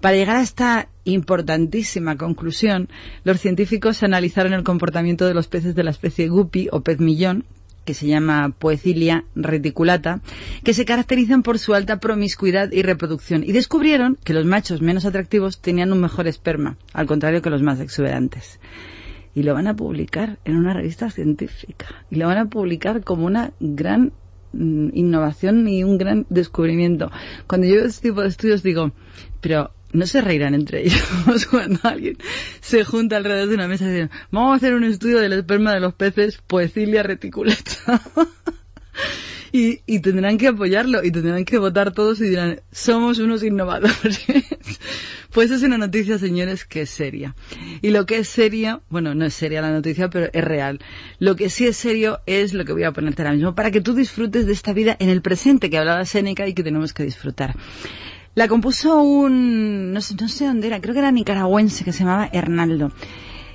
[0.00, 2.88] Para llegar a esta importantísima conclusión,
[3.24, 7.44] los científicos analizaron el comportamiento de los peces de la especie guppy o pez millón,
[7.84, 10.20] que se llama Poecilia reticulata,
[10.62, 15.04] que se caracterizan por su alta promiscuidad y reproducción, y descubrieron que los machos menos
[15.04, 18.60] atractivos tenían un mejor esperma, al contrario que los más exuberantes.
[19.34, 23.26] Y lo van a publicar en una revista científica, y lo van a publicar como
[23.26, 24.12] una gran
[24.52, 27.10] mm, innovación y un gran descubrimiento.
[27.48, 28.92] Cuando yo veo este tipo de estudios digo,
[29.40, 32.16] pero no se reirán entre ellos cuando alguien
[32.60, 35.74] se junta alrededor de una mesa y dice, vamos a hacer un estudio del esperma
[35.74, 38.02] de los peces Poecilia reticulata.
[39.52, 44.24] y, y tendrán que apoyarlo y tendrán que votar todos y dirán, somos unos innovadores.
[45.32, 47.34] pues es una noticia, señores, que es seria.
[47.82, 50.80] Y lo que es seria, bueno, no es seria la noticia, pero es real.
[51.18, 53.80] Lo que sí es serio es lo que voy a ponerte ahora mismo, para que
[53.80, 57.04] tú disfrutes de esta vida en el presente que hablaba Séneca y que tenemos que
[57.04, 57.54] disfrutar.
[58.38, 60.14] La compuso un, no sé,
[60.46, 62.92] dónde era, creo que era nicaragüense, que se llamaba Hernaldo.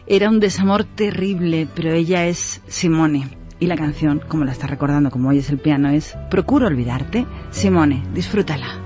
[0.07, 3.29] Era un desamor terrible, pero ella es Simone.
[3.61, 7.25] Y la canción, como la está recordando, como oyes el piano, es Procuro olvidarte.
[7.49, 8.81] Simone, disfrútala.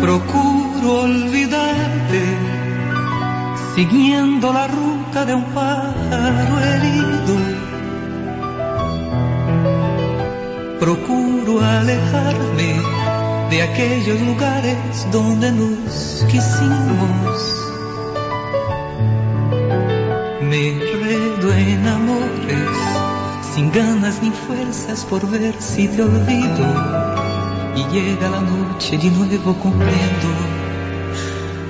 [0.00, 2.35] Procuro olvidarte,
[3.76, 7.36] siguiendo la ruta de un pájaro herido.
[10.80, 12.70] Procuro alejarme
[13.50, 17.38] de aquellos lugares donde nos quisimos.
[20.40, 22.76] Me enredo en amores,
[23.54, 26.66] sin ganas ni fuerzas por ver si te olvido.
[27.76, 30.55] Y llega la noche de nuevo comprendo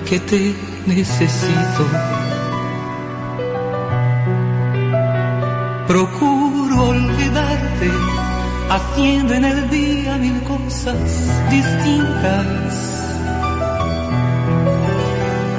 [0.09, 0.55] que te
[0.87, 1.85] necesito.
[5.89, 7.91] Procuro olvidarte,
[8.71, 10.97] haciendo en el día mil cosas
[11.51, 13.03] distintas.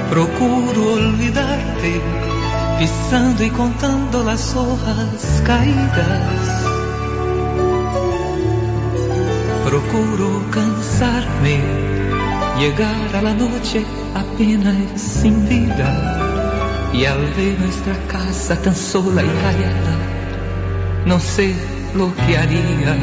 [0.10, 2.02] Procuro olvidarte,
[2.80, 6.68] pisando y contando las hojas caídas.
[9.66, 11.97] Procuro cansarme,
[12.58, 13.86] llegar a la noche
[14.16, 16.90] apenas sin vida.
[16.94, 19.96] Y al ver nuestra casa tan sola y callada,
[21.06, 21.54] no sé
[21.94, 22.96] lo que haría.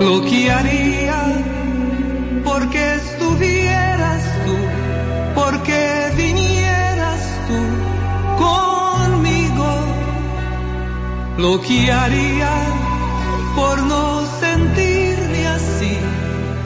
[0.00, 1.22] Lo que haría
[2.44, 4.56] porque estuvieras tú,
[5.34, 7.60] porque vinieras tú
[8.44, 9.70] conmigo.
[11.36, 12.50] Lo que haría
[13.56, 14.37] por no sentirme así,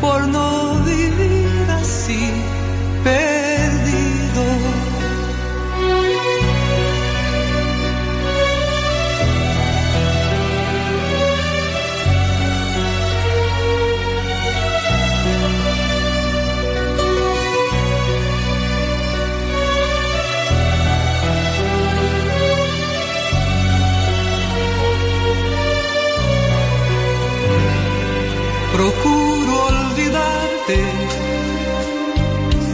[0.02, 0.61] por no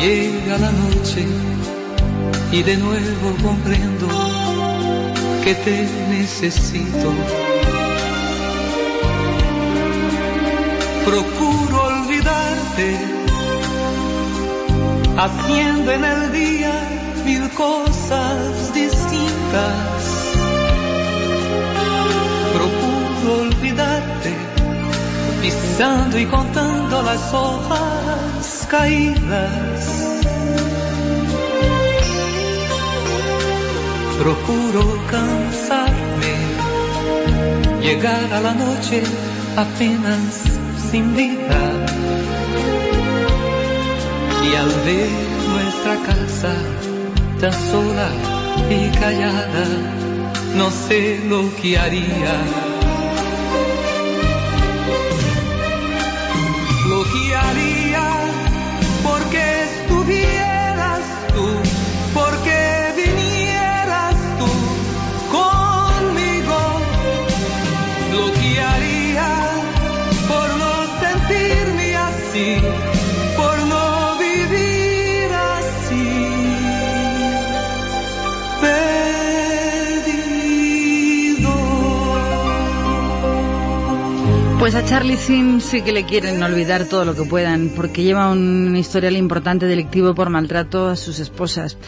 [0.00, 1.26] Llega la noche
[2.52, 4.06] y de nuevo comprendo
[5.44, 7.12] que te necesito.
[11.04, 12.98] Procuro olvidarte,
[15.16, 16.72] haciendo en el día
[17.24, 20.04] mil cosas heridas.
[22.54, 24.34] Procuro olvidarte,
[25.40, 29.75] pisando y contando las hojas caídas.
[34.18, 36.34] Procuro cansarme,
[37.80, 39.02] llegar a la noche
[39.56, 40.42] apenas
[40.90, 41.62] sin vida.
[44.42, 45.10] Y al ver
[45.52, 46.54] nuestra casa
[47.40, 48.08] tan sola
[48.70, 49.66] y callada,
[50.56, 52.65] no sé lo que haría.
[84.66, 88.32] Pues a Charlie Sim sí que le quieren olvidar todo lo que puedan, porque lleva
[88.32, 91.78] un historial importante delictivo por maltrato a sus esposas.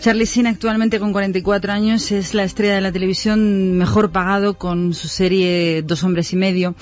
[0.00, 4.94] Charlie Sheen, actualmente con 44 años, es la estrella de la televisión mejor pagado con
[4.94, 6.74] su serie Dos hombres y medio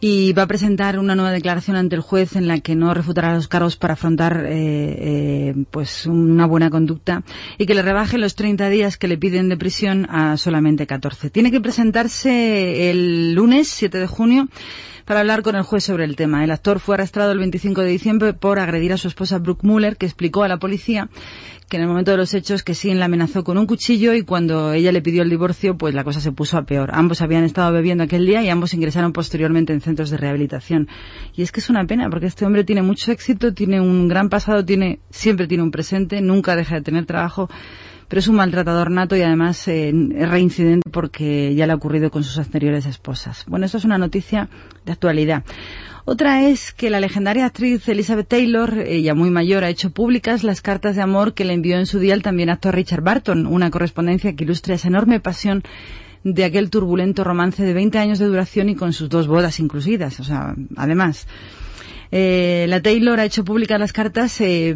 [0.00, 3.34] y va a presentar una nueva declaración ante el juez en la que no refutará
[3.34, 7.22] los cargos para afrontar eh, eh, pues una buena conducta
[7.58, 11.30] y que le rebaje los 30 días que le piden de prisión a solamente 14.
[11.30, 14.48] Tiene que presentarse el lunes 7 de junio
[15.06, 16.44] para hablar con el juez sobre el tema.
[16.44, 19.96] El actor fue arrestado el 25 de diciembre por agredir a su esposa Brooke Muller,
[19.96, 21.08] que explicó a la policía
[21.68, 24.22] que en el momento de los hechos que Sin la amenazó con un cuchillo y
[24.22, 26.90] cuando ella le pidió el divorcio, pues la cosa se puso a peor.
[26.92, 30.88] Ambos habían estado bebiendo aquel día y ambos ingresaron posteriormente en centros de rehabilitación.
[31.34, 34.28] Y es que es una pena porque este hombre tiene mucho éxito, tiene un gran
[34.28, 37.48] pasado, tiene siempre tiene un presente, nunca deja de tener trabajo
[38.08, 42.10] pero es un maltratador nato y además eh, es reincidente porque ya le ha ocurrido
[42.10, 43.44] con sus anteriores esposas.
[43.48, 44.48] Bueno, esto es una noticia
[44.84, 45.44] de actualidad.
[46.08, 50.62] Otra es que la legendaria actriz Elizabeth Taylor, ella muy mayor, ha hecho públicas las
[50.62, 53.72] cartas de amor que le envió en su día el también actor Richard Barton, una
[53.72, 55.64] correspondencia que ilustra esa enorme pasión
[56.22, 60.20] de aquel turbulento romance de 20 años de duración y con sus dos bodas incluidas.
[60.20, 61.26] O sea, además,
[62.10, 64.74] eh, la Taylor ha hecho públicas las cartas, eh,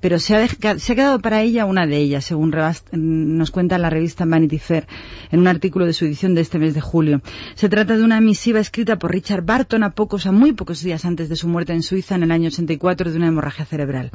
[0.00, 0.48] pero se ha,
[0.78, 2.54] se ha quedado para ella una de ellas, según
[2.92, 4.86] nos cuenta la revista Vanity Fair
[5.30, 7.20] en un artículo de su edición de este mes de julio.
[7.54, 11.04] Se trata de una misiva escrita por Richard Barton a pocos, a muy pocos días
[11.04, 14.10] antes de su muerte en Suiza en el año 84 de una hemorragia cerebral.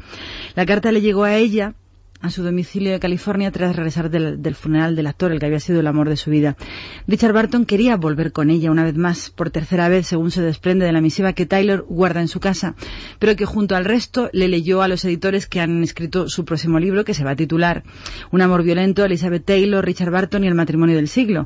[0.56, 1.76] La carta le llegó a ella
[2.24, 5.82] a su domicilio de California tras regresar del, funeral del actor, el que había sido
[5.82, 6.56] el amor de su vida.
[7.06, 10.86] Richard Barton quería volver con ella una vez más, por tercera vez, según se desprende
[10.86, 12.76] de la misiva que Taylor guarda en su casa,
[13.20, 16.80] pero que junto al resto le leyó a los editores que han escrito su próximo
[16.80, 17.84] libro, que se va a titular
[18.32, 21.46] Un amor violento, Elizabeth Taylor, Richard Barton y el matrimonio del siglo,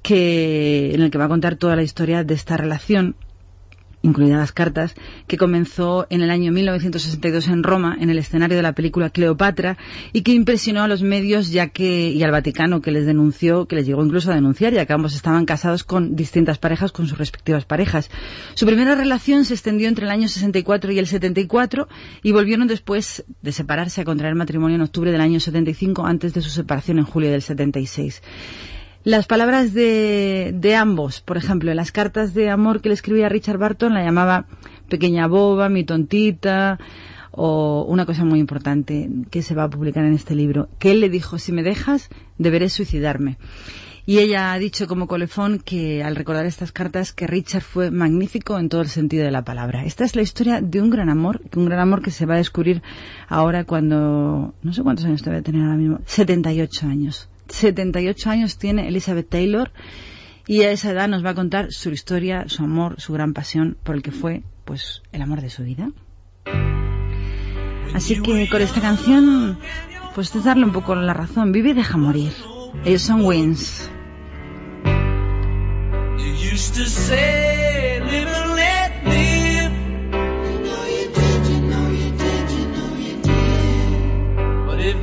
[0.00, 3.14] que, en el que va a contar toda la historia de esta relación
[4.04, 4.94] incluidas las cartas,
[5.26, 9.78] que comenzó en el año 1962 en Roma, en el escenario de la película Cleopatra,
[10.12, 13.76] y que impresionó a los medios ya que, y al Vaticano, que les denunció, que
[13.76, 17.18] les llegó incluso a denunciar, ya que ambos estaban casados con distintas parejas, con sus
[17.18, 18.10] respectivas parejas.
[18.54, 21.88] Su primera relación se extendió entre el año 64 y el 74,
[22.22, 26.42] y volvieron después de separarse a contraer matrimonio en octubre del año 75, antes de
[26.42, 28.22] su separación en julio del 76.
[29.04, 33.28] Las palabras de, de ambos, por ejemplo, en las cartas de amor que le escribía
[33.28, 34.46] Richard Barton, la llamaba
[34.88, 36.78] pequeña boba, mi tontita,
[37.30, 41.00] o una cosa muy importante que se va a publicar en este libro, que él
[41.00, 42.08] le dijo, si me dejas,
[42.38, 43.36] deberé suicidarme.
[44.06, 48.58] Y ella ha dicho como colefón que al recordar estas cartas que Richard fue magnífico
[48.58, 49.84] en todo el sentido de la palabra.
[49.84, 52.38] Esta es la historia de un gran amor, un gran amor que se va a
[52.38, 52.82] descubrir
[53.28, 57.28] ahora cuando, no sé cuántos años debe tener ahora mismo, 78 años.
[57.48, 59.70] 78 años tiene Elizabeth Taylor
[60.46, 63.76] y a esa edad nos va a contar su historia, su amor, su gran pasión
[63.82, 65.90] por el que fue, pues, el amor de su vida.
[67.94, 69.58] Así que con esta canción,
[70.14, 71.52] pues es darle un poco la razón.
[71.52, 72.32] Vive y deja morir.
[72.84, 73.90] Ellos son Wins.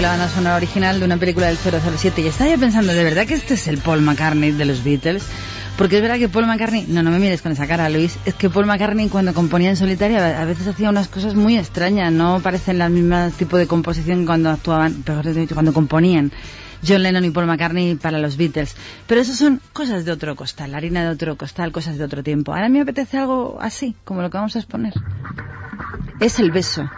[0.00, 3.26] Fue la banda sonora original de una película del 007 y estaba pensando, ¿de verdad
[3.26, 5.26] que este es el Paul McCartney de los Beatles?
[5.76, 8.32] Porque es verdad que Paul McCartney, no, no me mires con esa cara, Luis, es
[8.32, 12.40] que Paul McCartney cuando componía en solitario a veces hacía unas cosas muy extrañas, no
[12.40, 16.32] parecen las mismas tipo de composición cuando actuaban, peor dicho, cuando componían.
[16.82, 18.76] John Lennon y Paul McCartney para los Beatles.
[19.06, 22.54] Pero eso son cosas de otro costal, harina de otro costal, cosas de otro tiempo.
[22.54, 24.94] Ahora me apetece algo así, como lo que vamos a exponer.
[26.20, 26.88] Es el beso,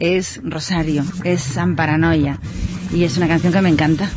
[0.00, 2.40] es Rosario, es San Paranoia
[2.92, 4.10] y es una canción que me encanta.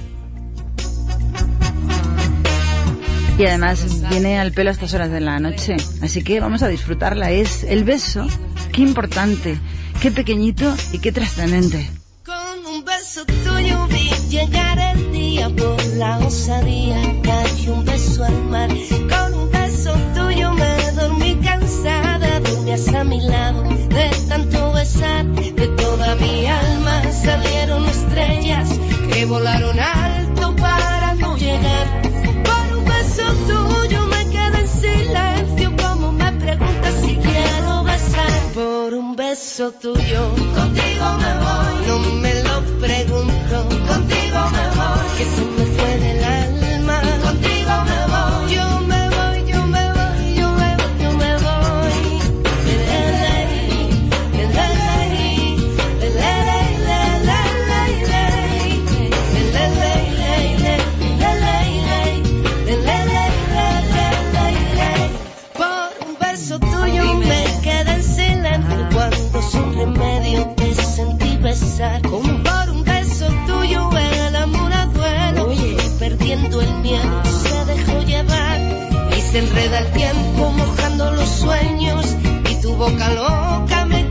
[3.38, 6.68] Y además viene al pelo a estas horas de la noche, así que vamos a
[6.68, 7.31] disfrutarla.
[7.31, 8.27] Es el beso,
[8.72, 9.60] qué importante,
[10.01, 11.89] qué pequeñito y qué trascendente.
[12.23, 18.43] Con un beso tuyo vi llegar el día por la osadía, cayó un beso al
[18.45, 18.69] mar.
[18.69, 25.26] Con un beso tuyo me dormí cansada, dormías a mi lado de tanto besar.
[25.26, 25.72] De
[26.15, 28.69] mi alma salieron estrellas
[29.11, 32.02] que volaron alto para no llegar.
[32.44, 38.31] Por un beso tuyo me quedé en silencio, como me preguntas si quiero besar.
[38.53, 41.73] Por un beso tuyo, contigo me voy.
[41.88, 43.56] No me lo pregunto,
[43.88, 45.18] contigo me voy.
[45.18, 46.23] Que se me fue del
[79.34, 82.05] se enreda el tiempo mojando los sueños
[82.51, 84.02] y tu boca loca me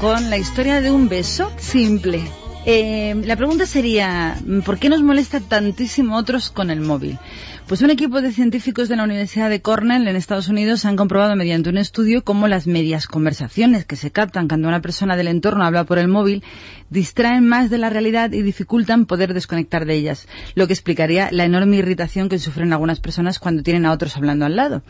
[0.00, 2.20] Con la historia de un beso simple.
[2.66, 7.20] Eh, la pregunta sería, ¿por qué nos molesta tantísimo otros con el móvil?
[7.68, 11.36] Pues un equipo de científicos de la Universidad de Cornell en Estados Unidos han comprobado
[11.36, 15.64] mediante un estudio cómo las medias conversaciones que se captan cuando una persona del entorno
[15.64, 16.42] habla por el móvil
[16.88, 21.44] distraen más de la realidad y dificultan poder desconectar de ellas, lo que explicaría la
[21.44, 24.82] enorme irritación que sufren algunas personas cuando tienen a otros hablando al lado.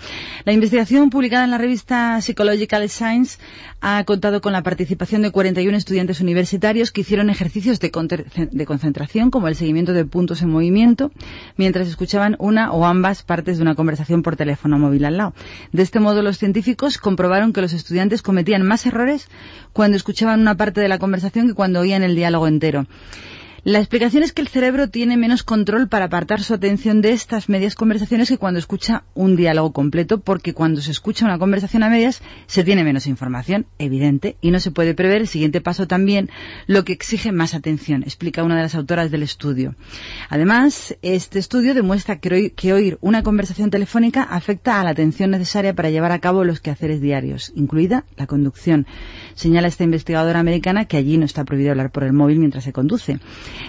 [0.45, 3.41] La investigación publicada en la revista Psychological Science
[3.81, 9.49] ha contado con la participación de 41 estudiantes universitarios que hicieron ejercicios de, concentración como
[9.49, 11.11] el seguimiento de puntos en movimiento
[11.57, 15.35] mientras escuchaban una o ambas partes de una conversación por teléfono móvil al lado.
[15.73, 19.28] De este modo, los científicos comprobaron que los estudiantes cometían más errores
[19.73, 22.86] cuando escuchaban una parte de la conversación que cuando oían el diálogo entero.
[23.65, 27.49] La explicación es que el cerebro tiene menos control para apartar su atención de estas
[27.49, 31.91] medias conversaciones que cuando escucha un diálogo completo, porque cuando se escucha una conversación a
[31.91, 36.31] medias se tiene menos información, evidente, y no se puede prever el siguiente paso también,
[36.69, 39.75] lo que exige más atención, explica una de las autoras del estudio.
[40.29, 45.91] Además, este estudio demuestra que oír, una conversación telefónica afecta a la atención necesaria para
[45.91, 48.87] llevar a cabo los quehaceres diarios, incluida la conducción.
[49.39, 52.73] Señala esta investigadora americana que allí no está prohibido hablar por el móvil mientras se
[52.73, 53.20] conduce.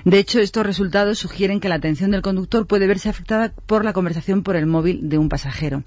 [0.04, 3.94] De hecho, estos resultados sugieren que la atención del conductor puede verse afectada por la
[3.94, 5.84] conversación por el móvil de un pasajero,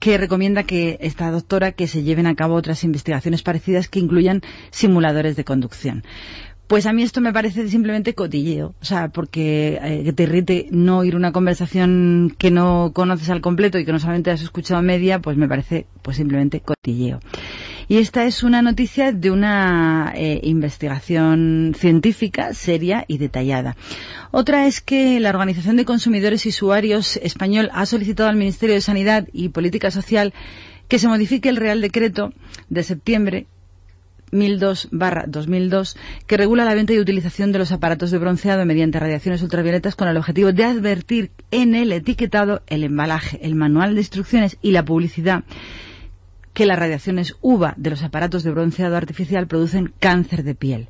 [0.00, 4.42] que recomienda que esta doctora que se lleven a cabo otras investigaciones parecidas que incluyan
[4.72, 6.02] simuladores de conducción.
[6.66, 10.98] Pues a mí esto me parece simplemente cotilleo, o sea, porque eh, te irrite no
[10.98, 15.20] oír una conversación que no conoces al completo y que no solamente has escuchado media,
[15.20, 17.20] pues me parece pues simplemente cotilleo.
[17.92, 23.76] Y esta es una noticia de una eh, investigación científica seria y detallada.
[24.30, 28.80] Otra es que la Organización de Consumidores y Usuarios Español ha solicitado al Ministerio de
[28.80, 30.32] Sanidad y Política Social
[30.88, 32.32] que se modifique el Real Decreto
[32.70, 33.44] de septiembre
[34.30, 35.94] 1002-2002
[36.26, 40.08] que regula la venta y utilización de los aparatos de bronceado mediante radiaciones ultravioletas con
[40.08, 44.82] el objetivo de advertir en el etiquetado, el embalaje, el manual de instrucciones y la
[44.82, 45.44] publicidad
[46.52, 50.88] que las radiaciones UVA de los aparatos de bronceado artificial producen cáncer de piel.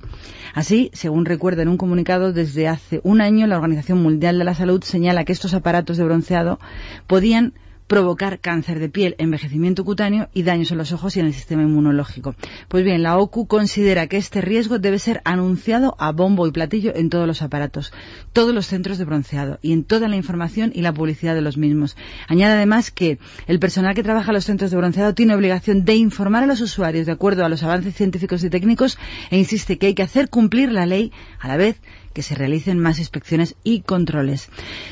[0.55, 4.55] Así, según recuerda en un comunicado, desde hace un año la Organización Mundial de la
[4.55, 6.59] Salud señala que estos aparatos de bronceado
[7.06, 7.55] podían
[7.93, 11.62] provocar cáncer de piel, envejecimiento cutáneo y daños en los ojos y en el sistema
[11.62, 12.35] inmunológico.
[12.69, 16.97] Pues bien, la OCU considera que este riesgo debe ser anunciado a bombo y platillo
[16.97, 17.93] en todos los aparatos,
[18.32, 21.59] todos los centros de bronceado y en toda la información y la publicidad de los
[21.59, 21.94] mismos.
[22.28, 25.94] Añade además que el personal que trabaja en los centros de bronceado tiene obligación de
[25.97, 28.97] informar a los usuarios de acuerdo a los avances científicos y técnicos
[29.31, 31.78] e insiste que hay que hacer cumplir la ley a la vez
[32.12, 34.48] que se realicen más inspecciones y controles.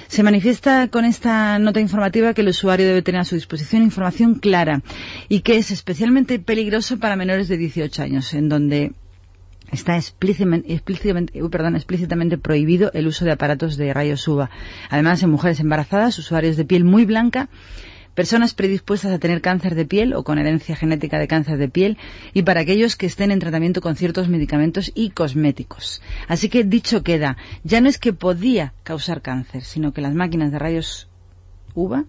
[0.08, 4.34] Se manifiesta con esta nota informativa que el usuario debe tener a su disposición información
[4.34, 4.82] clara
[5.28, 8.92] y que es especialmente peligroso para menores de 18 años, en donde
[9.72, 14.50] está explícitamente, prohibido el uso de aparatos de rayos UVA.
[14.88, 17.48] Además, en mujeres embarazadas, usuarios de piel muy blanca,
[18.14, 21.96] personas predispuestas a tener cáncer de piel o con herencia genética de cáncer de piel
[22.34, 26.02] y para aquellos que estén en tratamiento con ciertos medicamentos y cosméticos.
[26.28, 30.52] Así que dicho queda, ya no es que podía causar cáncer, sino que las máquinas
[30.52, 31.08] de rayos
[31.74, 32.04] UVA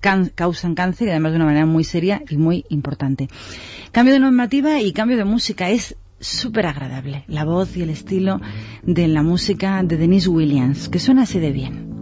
[0.00, 3.28] can- causan cáncer y además de una manera muy seria y muy importante.
[3.92, 7.24] Cambio de normativa y cambio de música es súper agradable.
[7.26, 8.40] La voz y el estilo
[8.82, 12.01] de la música de Denise Williams, que suena así de bien.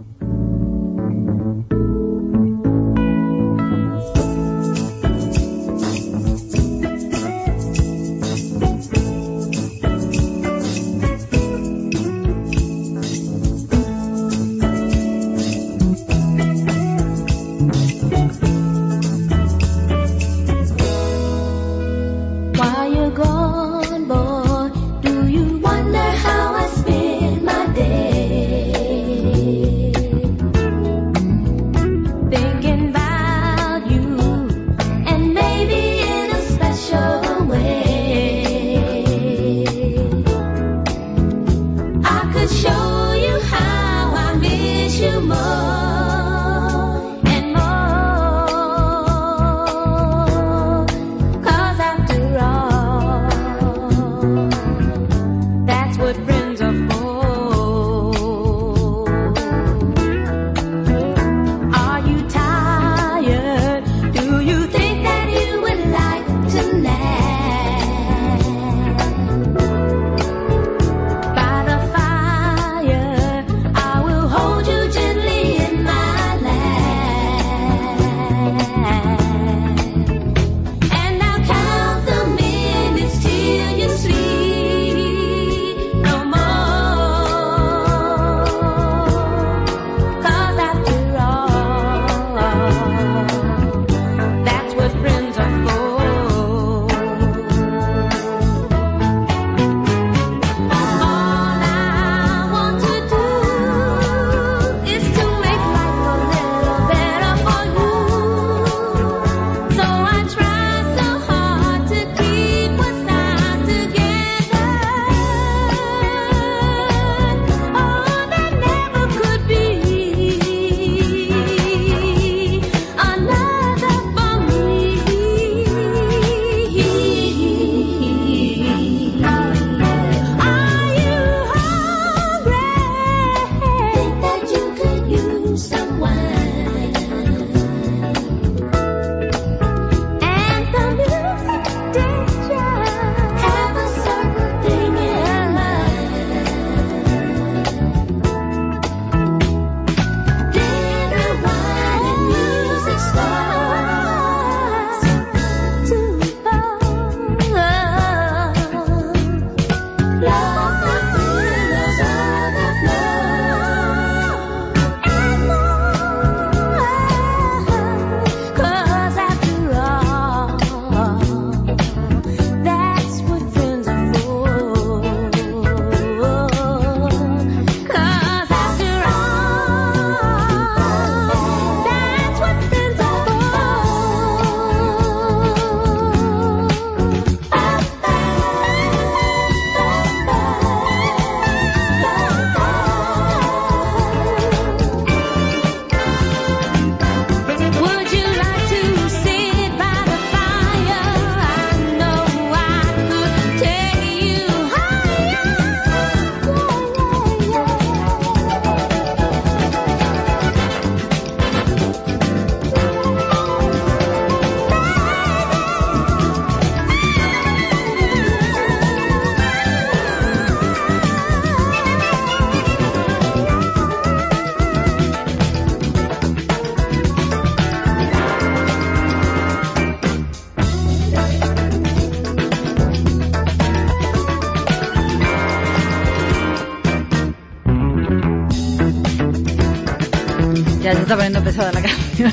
[241.11, 242.31] Está poniendo pesada la canción.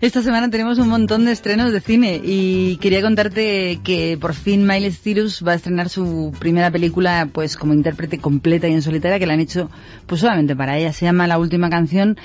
[0.00, 4.66] Esta semana tenemos un montón de estrenos de cine y quería contarte que por fin
[4.66, 9.20] Miley Cyrus va a estrenar su primera película pues como intérprete completa y en solitaria
[9.20, 9.70] que la han hecho
[10.06, 10.92] pues solamente para ella.
[10.92, 12.16] Se llama La Última Canción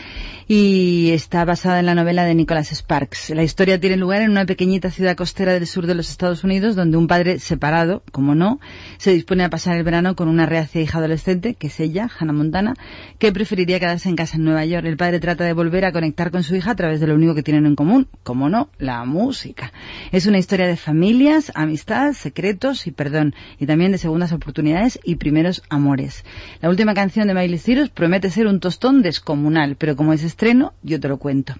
[0.47, 3.31] y está basada en la novela de Nicholas Sparks.
[3.31, 6.75] La historia tiene lugar en una pequeñita ciudad costera del sur de los Estados Unidos
[6.75, 8.59] donde un padre separado, como no,
[8.97, 12.33] se dispone a pasar el verano con una reacia hija adolescente, que es ella, Hannah
[12.33, 12.75] Montana,
[13.17, 14.85] que preferiría quedarse en casa en Nueva York.
[14.85, 17.33] El padre trata de volver a conectar con su hija a través de lo único
[17.33, 19.73] que tienen en común, como no, la música.
[20.11, 25.15] Es una historia de familias, amistad, secretos y perdón, y también de segundas oportunidades y
[25.15, 26.23] primeros amores.
[26.61, 30.73] La última canción de Miley Cyrus promete ser un tostón descomunal, pero como es estreno,
[30.83, 31.53] yo te lo cuento.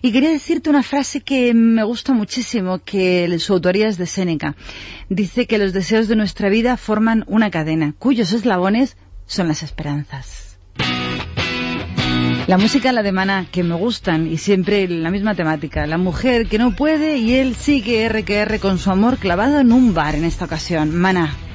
[0.00, 4.56] Y quería decirte una frase que me gusta muchísimo, que su autoría es de Séneca.
[5.10, 8.96] Dice que los deseos de nuestra vida forman una cadena, cuyos eslabones
[9.26, 10.58] son las esperanzas.
[12.46, 15.86] La música, la de Maná, que me gustan y siempre la misma temática.
[15.86, 19.60] La mujer que no puede y él sigue R que R con su amor clavado
[19.60, 20.96] en un bar en esta ocasión.
[20.96, 21.53] Maná.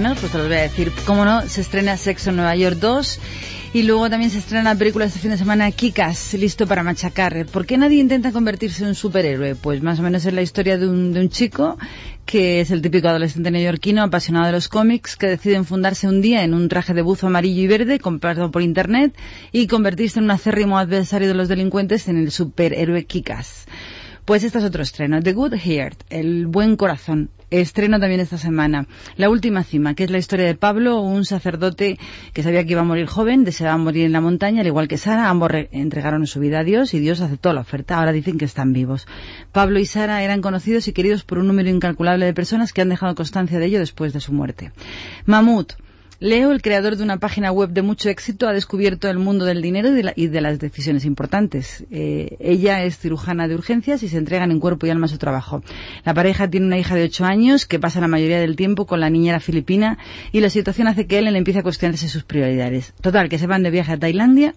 [0.00, 0.90] Pues te los voy a decir.
[1.04, 3.20] Cómo no, se estrena Sexo en Nueva York 2
[3.74, 7.44] y luego también se estrena la película este fin de semana Kikas, listo para machacar.
[7.44, 9.56] ¿Por qué nadie intenta convertirse en un superhéroe?
[9.56, 11.76] Pues más o menos es la historia de un, chico
[12.24, 16.44] que es el típico adolescente neoyorquino apasionado de los cómics que decide enfundarse un día
[16.44, 19.14] en un traje de buzo amarillo y verde comprado por internet
[19.52, 23.66] y convertirse en un acérrimo adversario de los delincuentes en el superhéroe Kikas.
[24.24, 27.28] Pues este es otro estreno, The Good Heart, el buen corazón.
[27.50, 28.86] Estreno también esta semana.
[29.16, 31.98] La última cima, que es la historia de Pablo, un sacerdote
[32.32, 34.98] que sabía que iba a morir joven, deseaba morir en la montaña, al igual que
[34.98, 35.28] Sara.
[35.28, 37.98] Ambos re- entregaron su vida a Dios y Dios aceptó la oferta.
[37.98, 39.06] Ahora dicen que están vivos.
[39.52, 42.88] Pablo y Sara eran conocidos y queridos por un número incalculable de personas que han
[42.88, 44.72] dejado constancia de ello después de su muerte.
[45.26, 45.72] Mamut.
[46.22, 49.62] Leo, el creador de una página web de mucho éxito, ha descubierto el mundo del
[49.62, 51.86] dinero y de, la- y de las decisiones importantes.
[51.90, 55.16] Eh, ella es cirujana de urgencias y se entregan en cuerpo y alma a su
[55.16, 55.62] trabajo.
[56.04, 59.00] La pareja tiene una hija de 8 años que pasa la mayoría del tiempo con
[59.00, 59.96] la niñera filipina
[60.30, 62.92] y la situación hace que él le empiece a cuestionarse sus prioridades.
[63.00, 64.54] Total, que se van de viaje a Tailandia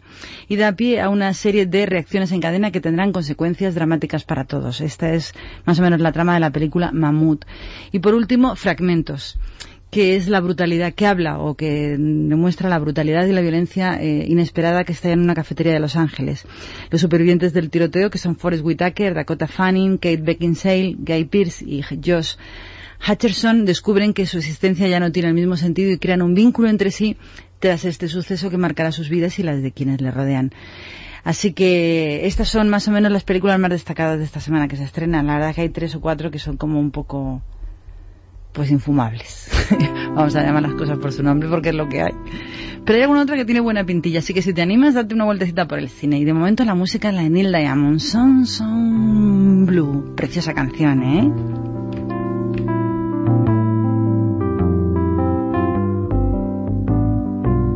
[0.50, 4.44] y da pie a una serie de reacciones en cadena que tendrán consecuencias dramáticas para
[4.44, 4.82] todos.
[4.82, 5.34] Esta es
[5.66, 7.46] más o menos la trama de la película Mamut.
[7.94, 9.38] Y por último, Fragmentos
[9.94, 14.26] que es la brutalidad que habla o que demuestra la brutalidad y la violencia eh,
[14.28, 16.46] inesperada que está en una cafetería de Los Ángeles.
[16.90, 21.84] Los supervivientes del tiroteo, que son Forrest Whitaker, Dakota Fanning, Kate Beckinsale, Guy Pearce y
[21.84, 22.36] Josh
[23.08, 26.70] Hutcherson, descubren que su existencia ya no tiene el mismo sentido y crean un vínculo
[26.70, 27.16] entre sí
[27.60, 30.52] tras este suceso que marcará sus vidas y las de quienes le rodean.
[31.24, 34.76] Así que estas son más o menos las películas más destacadas de esta semana que
[34.76, 35.28] se estrenan.
[35.28, 37.44] La verdad que hay tres o cuatro que son como un poco
[38.54, 39.50] pues infumables.
[40.16, 42.14] Vamos a llamar las cosas por su nombre porque es lo que hay.
[42.86, 45.26] Pero hay alguna otra que tiene buena pintilla, así que si te animas, date una
[45.26, 46.20] vueltecita por el cine.
[46.20, 50.14] Y de momento la música es la de Neil Diamond, Son Son Blue.
[50.16, 51.32] Preciosa canción, ¿eh?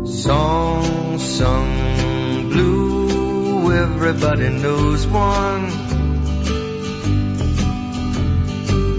[0.03, 5.69] Song sung blue, everybody knows one.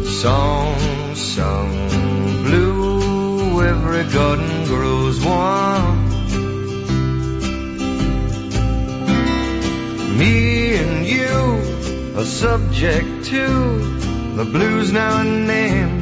[0.05, 1.89] Song sung
[2.45, 6.09] blue, every garden grows one.
[10.17, 13.47] Me and you are subject to
[14.37, 15.99] the blues now and then.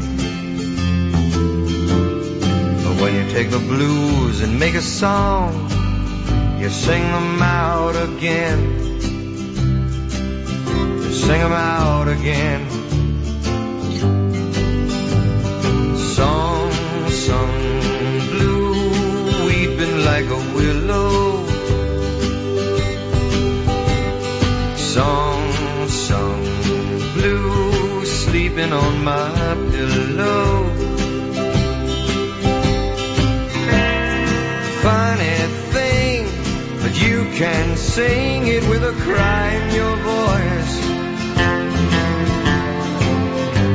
[2.85, 5.71] But when you take the blues and make a song,
[6.61, 8.61] you sing them out again.
[11.03, 12.86] You sing them out again.
[20.57, 21.47] Willow.
[24.95, 25.57] Song
[27.15, 30.87] blue, sleeping on my pillow.
[34.87, 35.39] funny
[35.75, 36.25] thing,
[36.83, 40.75] but you can sing it with a cry in your voice.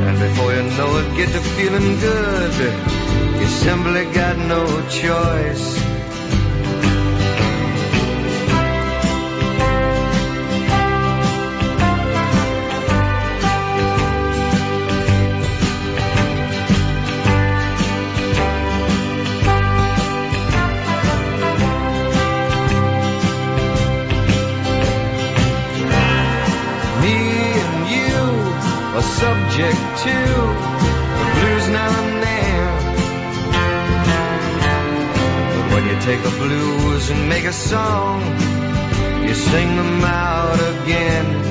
[0.06, 2.54] And before you know it, get to feeling good.
[3.40, 5.91] You simply got no choice.
[29.52, 32.62] Subject to the blues now and then.
[35.54, 38.22] But when you take the blues and make a song,
[39.26, 41.41] you sing them out again.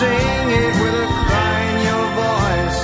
[0.00, 2.80] Sing it with a cry in your voice.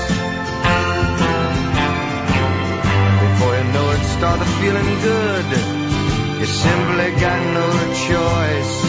[3.25, 4.05] Before you know it,
[4.61, 5.49] feeling good.
[6.41, 7.69] You simply got no
[8.07, 8.86] choice.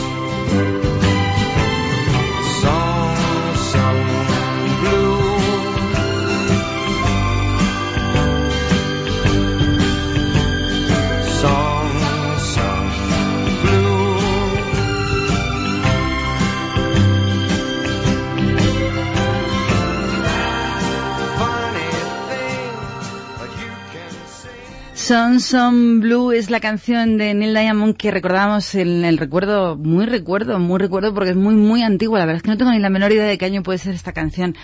[25.07, 30.59] Son Blue es la canción de Neil Diamond que recordamos en el recuerdo, muy recuerdo,
[30.59, 32.19] muy recuerdo porque es muy, muy antigua.
[32.19, 33.95] La verdad es que no tengo ni la menor idea de qué año puede ser
[33.95, 34.57] esta canción.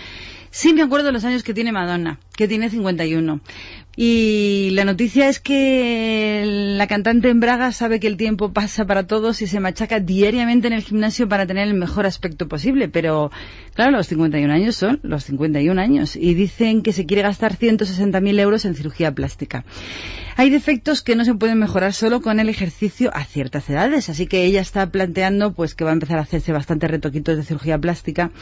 [0.50, 3.40] Sí me acuerdo de los años que tiene Madonna, que tiene 51.
[3.96, 6.42] Y la noticia es que
[6.76, 10.66] la cantante en Braga sabe que el tiempo pasa para todos y se machaca diariamente
[10.66, 12.88] en el gimnasio para tener el mejor aspecto posible.
[12.88, 13.30] Pero,
[13.74, 18.40] claro, los 51 años son los 51 años y dicen que se quiere gastar 160.000
[18.40, 19.64] euros en cirugía plástica.
[20.36, 24.26] Hay defectos que no se pueden mejorar solo con el ejercicio a ciertas edades, así
[24.26, 27.78] que ella está planteando pues que va a empezar a hacerse bastantes retoquitos de cirugía
[27.78, 28.32] plástica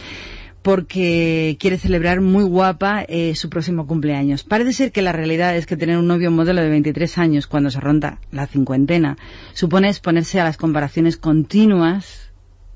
[0.63, 4.45] porque quiere celebrar muy guapa eh, su próximo cumpleaños.
[4.45, 7.71] Parece ser que la realidad es que tener un novio modelo de 23 años cuando
[7.71, 9.17] se ronda la cincuentena
[9.53, 12.22] supone exponerse a las comparaciones continuas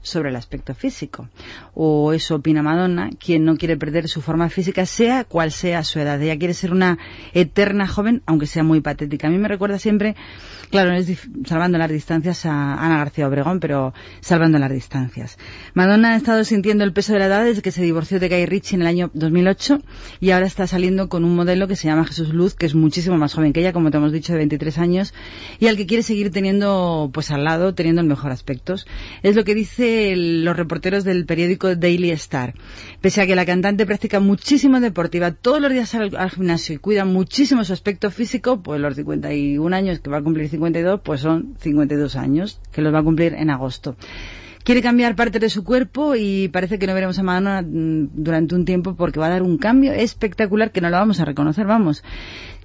[0.07, 1.28] sobre el aspecto físico.
[1.74, 5.99] O eso opina Madonna, quien no quiere perder su forma física, sea cual sea su
[5.99, 6.23] edad.
[6.23, 6.99] Ella quiere ser una
[7.35, 9.27] eterna joven, aunque sea muy patética.
[9.27, 10.15] A mí me recuerda siempre,
[10.70, 11.11] claro, es
[11.45, 15.39] salvando las distancias a Ana García Obregón, pero salvando las distancias.
[15.74, 18.47] Madonna ha estado sintiendo el peso de la edad desde que se divorció de Guy
[18.47, 19.81] Ritchie en el año 2008
[20.20, 23.16] y ahora está saliendo con un modelo que se llama Jesús Luz, que es muchísimo
[23.16, 25.15] más joven que ella, como te hemos dicho, de 23 años,
[25.59, 28.77] y al que quiere seguir teniendo, pues al lado, teniendo el mejor aspecto.
[29.23, 32.55] Es lo que dice los reporteros del periódico Daily Star.
[33.01, 36.78] Pese a que la cantante practica muchísimo deportiva, todos los días al, al gimnasio y
[36.78, 41.20] cuida muchísimo su aspecto físico, pues los 51 años que va a cumplir 52, pues
[41.20, 43.97] son 52 años, que los va a cumplir en agosto.
[44.66, 48.56] Quiere cambiar parte de su cuerpo y parece que no veremos a Madonna mm, durante
[48.56, 51.66] un tiempo porque va a dar un cambio espectacular que no lo vamos a reconocer,
[51.66, 52.02] vamos.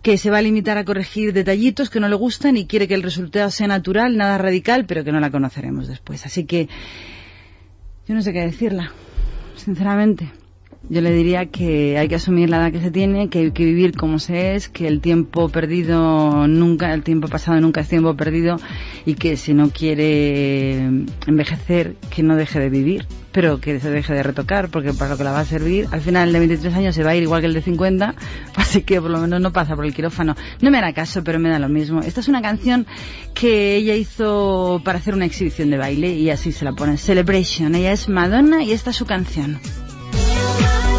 [0.02, 2.96] Que se va a limitar a corregir detallitos que no le gustan y quiere que
[2.96, 6.26] el resultado sea natural, nada radical, pero que no la conoceremos después.
[6.26, 6.70] Así que
[8.12, 8.92] yo no sé qué decirla,
[9.56, 10.41] sinceramente.
[10.90, 13.64] Yo le diría que hay que asumir la edad que se tiene, que hay que
[13.64, 18.16] vivir como se es, que el tiempo perdido nunca, el tiempo pasado nunca es tiempo
[18.16, 18.58] perdido
[19.06, 24.14] y que si no quiere envejecer, que no deje de vivir, pero que se deje
[24.14, 26.74] de retocar, porque para lo que la va a servir, al final el de 23
[26.74, 28.16] años se va a ir igual que el de 50,
[28.56, 30.36] así que por lo menos no pasa por el quirófano.
[30.62, 32.02] No me hará caso, pero me da lo mismo.
[32.02, 32.88] Esta es una canción
[33.36, 36.98] que ella hizo para hacer una exhibición de baile y así se la pone.
[36.98, 37.76] Celebration.
[37.76, 39.60] Ella es Madonna y esta es su canción.
[40.62, 40.91] love.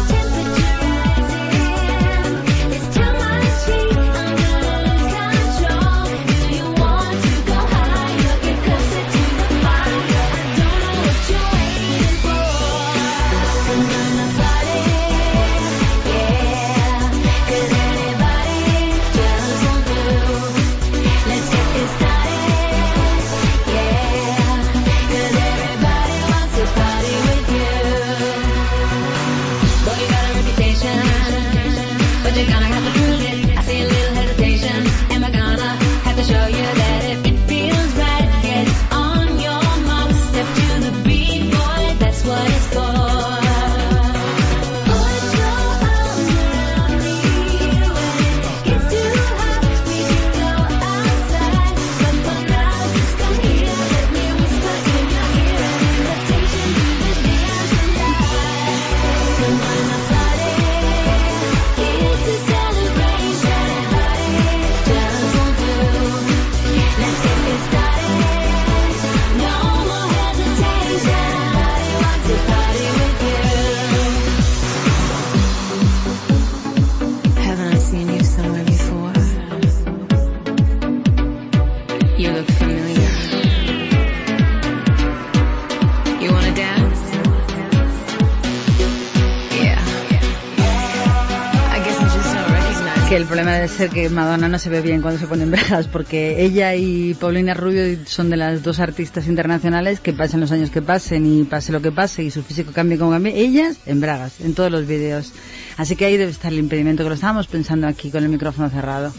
[93.13, 95.51] Que el problema debe ser que Madonna no se ve bien cuando se pone en
[95.51, 100.51] bragas, porque ella y Paulina Rubio son de las dos artistas internacionales que pasen los
[100.51, 103.77] años que pasen y pase lo que pase y su físico cambie como cambie, ellas
[103.85, 105.31] en bragas, en todos los vídeos.
[105.77, 108.67] Así que ahí debe estar el impedimento que lo estábamos pensando aquí con el micrófono
[108.71, 109.13] cerrado.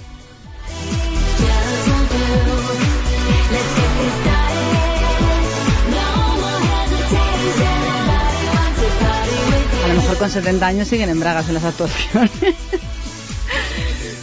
[9.84, 12.32] A lo mejor con 70 años siguen en bragas en las actuaciones.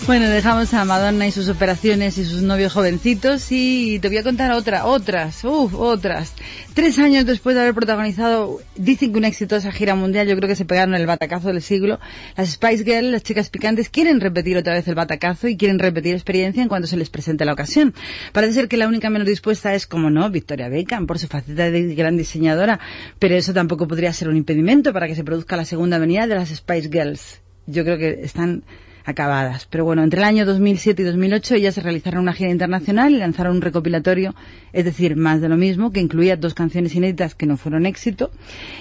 [0.07, 4.23] Bueno, dejamos a Madonna y sus operaciones y sus novios jovencitos y te voy a
[4.23, 6.33] contar otra, otras, uff, otras.
[6.73, 10.55] Tres años después de haber protagonizado, dicen que una exitosa gira mundial, yo creo que
[10.55, 11.99] se pegaron el batacazo del siglo,
[12.35, 16.15] las Spice Girls, las chicas picantes, quieren repetir otra vez el batacazo y quieren repetir
[16.15, 17.93] experiencia en cuanto se les presente la ocasión.
[18.33, 21.69] Parece ser que la única menos dispuesta es, como no, Victoria Beckham, por su faceta
[21.69, 22.79] de gran diseñadora,
[23.19, 26.35] pero eso tampoco podría ser un impedimento para que se produzca la segunda venida de
[26.35, 27.41] las Spice Girls.
[27.67, 28.63] Yo creo que están
[29.05, 29.67] acabadas.
[29.69, 33.57] Pero bueno, entre el año 2007 y 2008 ellas realizaron una gira internacional y lanzaron
[33.57, 34.35] un recopilatorio,
[34.73, 38.31] es decir, más de lo mismo, que incluía dos canciones inéditas que no fueron éxito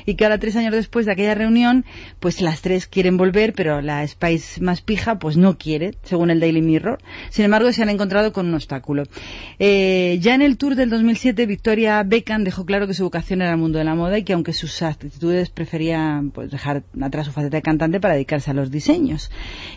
[0.07, 1.85] y que ahora tres años después de aquella reunión,
[2.21, 6.41] pues las tres quieren volver, pero la Spice más pija pues no quiere, según el
[6.41, 6.99] Daily Mirror.
[7.31, 9.05] Sin embargo, se han encontrado con un obstáculo.
[9.59, 13.53] Eh, ya en el tour del 2007, Victoria Beckham dejó claro que su vocación era
[13.53, 17.33] el mundo de la moda y que aunque sus actitudes prefería pues, dejar atrás su
[17.33, 19.31] faceta de cantante para dedicarse a los diseños.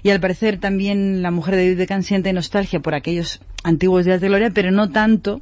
[0.03, 4.27] Y al parecer también la mujer de Beckham siente nostalgia por aquellos antiguos días de
[4.27, 5.41] gloria, pero no tanto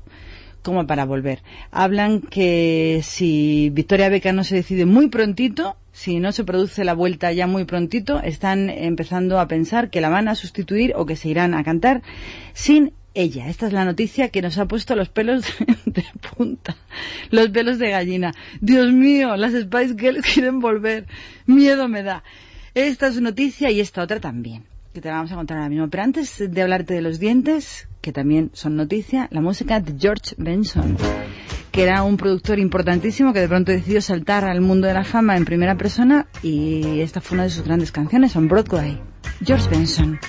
[0.61, 1.41] como para volver.
[1.72, 6.93] Hablan que si Victoria Beckham no se decide muy prontito, si no se produce la
[6.93, 11.15] vuelta ya muy prontito, están empezando a pensar que la van a sustituir o que
[11.15, 12.01] se irán a cantar
[12.53, 13.49] sin ella.
[13.49, 15.45] Esta es la noticia que nos ha puesto los pelos
[15.85, 16.05] de,
[16.35, 16.76] punta,
[17.30, 18.34] los pelos de gallina.
[18.61, 21.07] Dios mío, las Spice Girls quieren volver.
[21.45, 22.23] Miedo me da.
[22.73, 24.63] Esta es noticia y esta otra también,
[24.93, 25.89] que te la vamos a contar ahora mismo.
[25.89, 30.35] Pero antes de hablarte de los dientes, que también son noticia, la música de George
[30.38, 30.97] Benson,
[31.72, 35.38] que era un productor importantísimo que de pronto decidió saltar al mundo de la fama
[35.38, 38.99] en primera persona y esta fue una de sus grandes canciones on Broadway.
[39.45, 40.19] George Benson.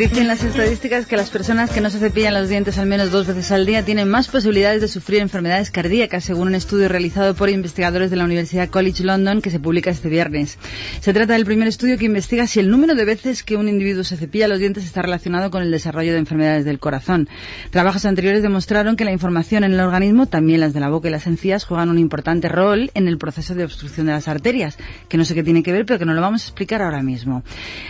[0.00, 3.26] Dicen las estadísticas que las personas que no se cepillan los dientes al menos dos
[3.26, 7.50] veces al día tienen más posibilidades de sufrir enfermedades cardíacas, según un estudio realizado por
[7.50, 10.56] investigadores de la Universidad College London que se publica este viernes.
[11.00, 14.02] Se trata del primer estudio que investiga si el número de veces que un individuo
[14.02, 17.28] se cepilla los dientes está relacionado con el desarrollo de enfermedades del corazón.
[17.68, 21.10] Trabajos anteriores demostraron que la información en el organismo, también las de la boca y
[21.10, 24.78] las encías, juegan un importante rol en el proceso de obstrucción de las arterias,
[25.10, 27.02] que no sé qué tiene que ver, pero que no lo vamos a explicar ahora
[27.02, 27.42] mismo.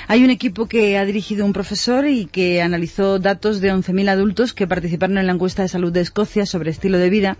[0.09, 4.52] Hay un equipo que ha dirigido un profesor y que analizó datos de 11.000 adultos
[4.52, 7.36] que participaron en la encuesta de salud de Escocia sobre estilo de vida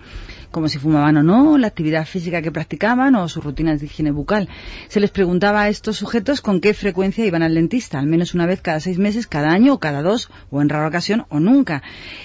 [0.51, 4.11] como si fumaban o no, la actividad física que practicaban o sus rutinas de higiene
[4.11, 4.49] bucal.
[4.89, 8.47] Se les preguntaba a estos sujetos con qué frecuencia iban al dentista, al menos una
[8.47, 11.83] vez cada seis meses, cada año o cada dos, o en rara ocasión o nunca.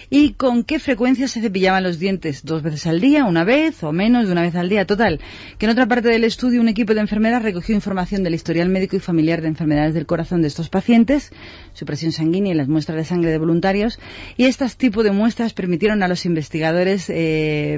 [0.09, 3.91] Y con qué frecuencia se cepillaban los dientes, dos veces al día, una vez o
[3.91, 4.85] menos de una vez al día.
[4.85, 5.19] Total,
[5.57, 8.95] que en otra parte del estudio un equipo de enfermeras recogió información del historial médico
[8.95, 11.31] y familiar de enfermedades del corazón de estos pacientes,
[11.73, 13.99] su presión sanguínea y las muestras de sangre de voluntarios,
[14.37, 17.77] y estos tipos de muestras permitieron a los investigadores eh,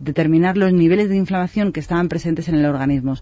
[0.00, 3.14] determinar los niveles de inflamación que estaban presentes en el organismo.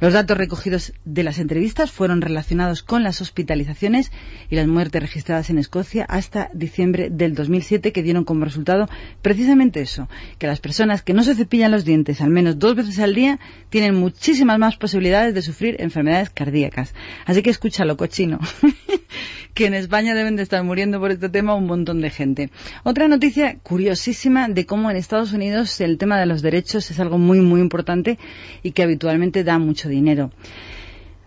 [0.00, 4.12] Los datos recogidos de las entrevistas fueron relacionados con las hospitalizaciones
[4.50, 8.88] y las muertes registradas en Escocia hasta diciembre del 2007, que dieron como resultado
[9.20, 12.98] precisamente eso, que las personas que no se cepillan los dientes al menos dos veces
[12.98, 13.38] al día
[13.70, 16.94] tienen muchísimas más posibilidades de sufrir enfermedades cardíacas.
[17.26, 18.38] Así que escúchalo, cochino.
[19.54, 22.50] que en España deben de estar muriendo por este tema un montón de gente.
[22.84, 27.18] Otra noticia curiosísima de cómo en Estados Unidos el tema de los derechos es algo
[27.18, 28.18] muy, muy importante
[28.62, 30.30] y que habitualmente da mucho dinero.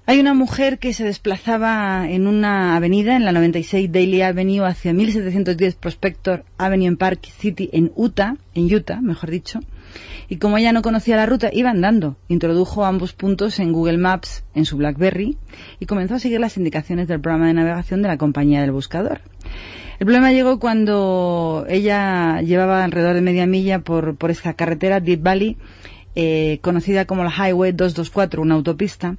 [0.08, 4.94] Hay una mujer que se desplazaba en una avenida, en la 96 Daily Avenue, hacia
[4.94, 9.62] 1710 Prospector Avenue en Park City, en Utah, en Utah, mejor dicho.
[10.30, 12.18] Y como ella no conocía la ruta, iba andando.
[12.28, 15.38] Introdujo ambos puntos en Google Maps en su BlackBerry
[15.80, 19.22] y comenzó a seguir las indicaciones del programa de navegación de la compañía del buscador.
[20.00, 25.22] El problema llegó cuando ella llevaba alrededor de media milla por, por esta carretera, Deep
[25.22, 25.58] Valley,
[26.16, 29.16] eh, conocida como la Highway 224, una autopista,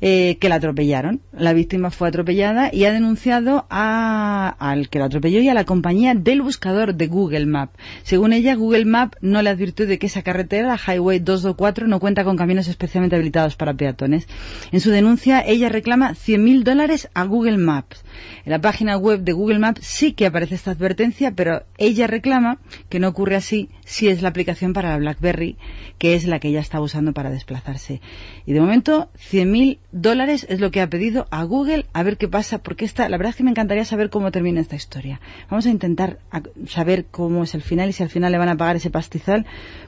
[0.00, 1.20] eh, que la atropellaron.
[1.32, 5.64] La víctima fue atropellada y ha denunciado a- al que la atropelló y a la
[5.64, 7.70] compañía del buscador de Google Map.
[8.02, 12.00] Según ella, Google Map no le advirtió de que esa carretera, la Highway 224, no
[12.00, 14.26] cuenta con caminos especialmente habilitados para peatones.
[14.72, 18.04] En su denuncia, ella reclama 100.000 dólares a Google Maps.
[18.44, 22.58] En la página web de Google Maps sí que aparece esta advertencia, pero ella reclama
[22.88, 25.56] que no ocurre así si es la aplicación para la BlackBerry,
[25.98, 28.00] que es la que ella está usando para desplazarse.
[28.46, 32.28] Y de momento, 100.000 dólares es lo que ha pedido a Google, a ver qué
[32.28, 35.20] pasa, porque esta, la verdad es que me encantaría saber cómo termina esta historia.
[35.48, 36.18] Vamos a intentar
[36.66, 39.46] saber cómo es el final y si al final le van a pagar ese pastizal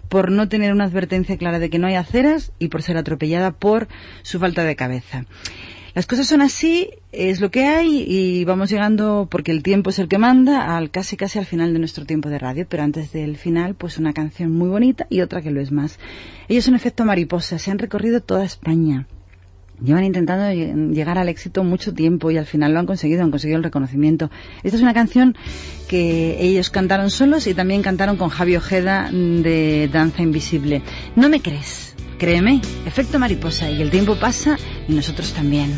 [0.08, 3.50] por no tener una advertencia clara de que no hay aceras y por ser atropellada
[3.50, 3.88] por
[4.22, 5.26] su falta de cabeza.
[5.96, 9.98] Las cosas son así, es lo que hay y vamos llegando, porque el tiempo es
[9.98, 13.12] el que manda, al casi casi al final de nuestro tiempo de radio, pero antes
[13.12, 15.98] del final, pues una canción muy bonita y otra que lo es más.
[16.48, 19.06] Ellos son efecto mariposa, se han recorrido toda España.
[19.82, 23.30] Llevan intentando lle- llegar al éxito mucho tiempo y al final lo han conseguido, han
[23.30, 24.30] conseguido el reconocimiento.
[24.62, 25.36] Esta es una canción
[25.88, 30.82] que ellos cantaron solos y también cantaron con Javi Ojeda mm, de Danza Invisible.
[31.14, 34.56] No me crees, créeme, efecto mariposa y el tiempo pasa
[34.88, 35.70] y nosotros también.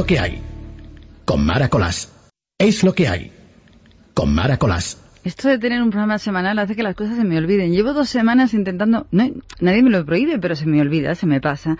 [0.00, 0.40] Lo que hay.
[1.26, 2.10] Con Mara Colás.
[2.58, 3.32] Es lo que hay.
[4.14, 4.96] Con Mara Colás.
[5.24, 7.70] Esto de tener un programa semanal hace que las cosas se me olviden.
[7.70, 11.76] Llevo dos semanas intentando, nadie me lo prohíbe, pero se me olvida, se me pasa.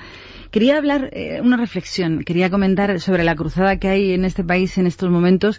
[0.50, 4.76] Quería hablar, eh, una reflexión, quería comentar sobre la cruzada que hay en este país
[4.76, 5.58] en estos momentos,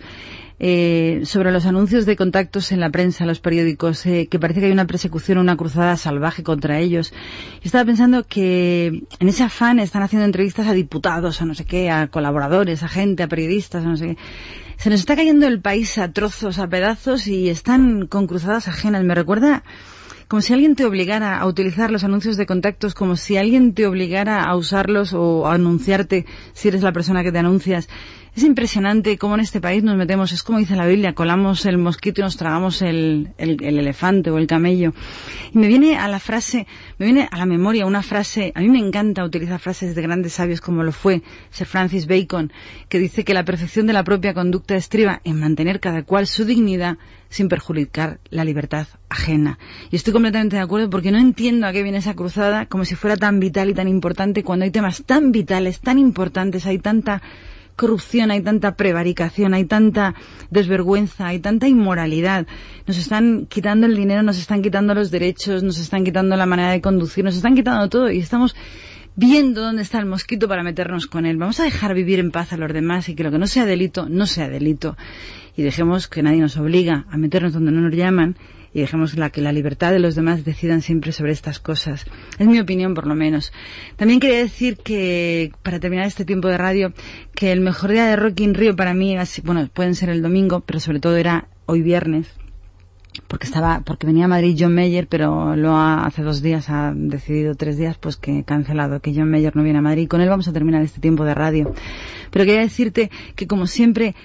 [0.64, 4.68] eh, sobre los anuncios de contactos en la prensa, los periódicos, eh, que parece que
[4.68, 7.14] hay una persecución, una cruzada salvaje contra ellos.
[7.64, 11.90] Estaba pensando que en ese afán están haciendo entrevistas a diputados, a no sé qué,
[11.90, 14.18] a colaboradores, a gente, a periodistas, a no sé qué.
[14.78, 19.04] Se nos está cayendo el país a trozos, a pedazos y están con cruzadas ajenas.
[19.04, 19.64] Me recuerda
[20.28, 23.86] como si alguien te obligara a utilizar los anuncios de contactos, como si alguien te
[23.86, 27.90] obligara a usarlos o a anunciarte si eres la persona que te anuncias.
[28.34, 31.78] Es impresionante cómo en este país nos metemos, es como dice la Biblia, colamos el
[31.78, 34.94] mosquito y nos tragamos el, el, el elefante o el camello.
[35.53, 36.66] Y me viene a la frase,
[36.98, 40.32] me viene a la memoria una frase, a mí me encanta utilizar frases de grandes
[40.32, 42.53] sabios como lo fue Sir Francis Bacon,
[42.88, 46.45] que dice que la perfección de la propia conducta estriba en mantener cada cual su
[46.45, 46.98] dignidad
[47.28, 49.60] sin perjudicar la libertad ajena.
[49.90, 52.95] Y estoy completamente de acuerdo porque no entiendo a qué viene esa cruzada como si
[52.95, 57.22] fuera tan vital y tan importante cuando hay temas tan vitales, tan importantes, hay tanta
[57.82, 60.14] corrupción, hay tanta prevaricación, hay tanta
[60.52, 62.45] desvergüenza, hay tanta inmoralidad.
[62.86, 66.72] Nos están quitando el dinero, nos están quitando los derechos, nos están quitando la manera
[66.72, 68.56] de conducir, nos están quitando todo y estamos
[69.16, 71.38] viendo dónde está el mosquito para meternos con él.
[71.38, 73.66] Vamos a dejar vivir en paz a los demás y que lo que no sea
[73.66, 74.95] delito, no sea delito.
[75.58, 78.38] Y dejemos que nadie nos obliga a meternos donde no nos llaman
[78.73, 82.06] y dejemos la, que la libertad de los demás decidan siempre sobre estas cosas.
[82.39, 83.52] Es mi opinión, por lo menos.
[83.95, 86.93] También quería decir que, para terminar este tiempo de radio,
[87.35, 90.22] que el mejor día de Rock in Rio para mí, así, bueno, pueden ser el
[90.22, 92.27] domingo, pero sobre todo era hoy viernes,
[93.27, 96.93] porque estaba, porque venía a Madrid John Mayer, pero lo ha, hace dos días ha
[96.95, 100.07] decidido tres días, pues que cancelado, que John Mayer no viene a Madrid.
[100.07, 101.73] Con él vamos a terminar este tiempo de radio.
[102.31, 104.15] Pero quería decirte que como siempre,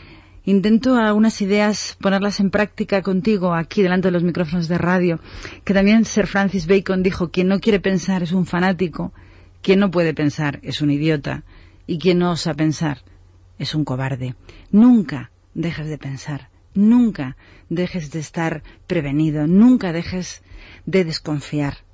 [0.47, 5.21] intento algunas ideas ponerlas en práctica contigo aquí delante de los micrófonos de radio,
[5.65, 9.13] que también Sir Francis Bacon dijo, quien no quiere pensar es un fanático,
[9.61, 11.43] quien no puede pensar es un idiota,
[11.87, 13.03] y quien no osa pensar
[13.59, 14.37] es un cobarde.
[14.71, 17.37] Nunca dejes de pensar, nunca
[17.69, 20.43] dejes de estar prevenido, nunca dejes
[20.85, 21.86] de desconfiar.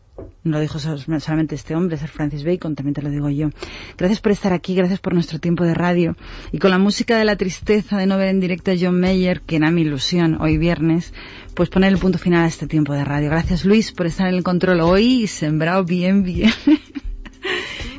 [0.45, 3.51] No lo dijo solamente este hombre, Sir Francis Bacon, también te lo digo yo.
[3.97, 6.17] Gracias por estar aquí, gracias por nuestro tiempo de radio.
[6.51, 9.43] Y con la música de la tristeza de no ver en directo a John Mayer,
[9.43, 11.15] que era mi ilusión hoy viernes,
[11.55, 13.31] pues poner el punto final a este tiempo de radio.
[13.31, 16.51] Gracias Luis por estar en el control hoy y sembrado bien, bien.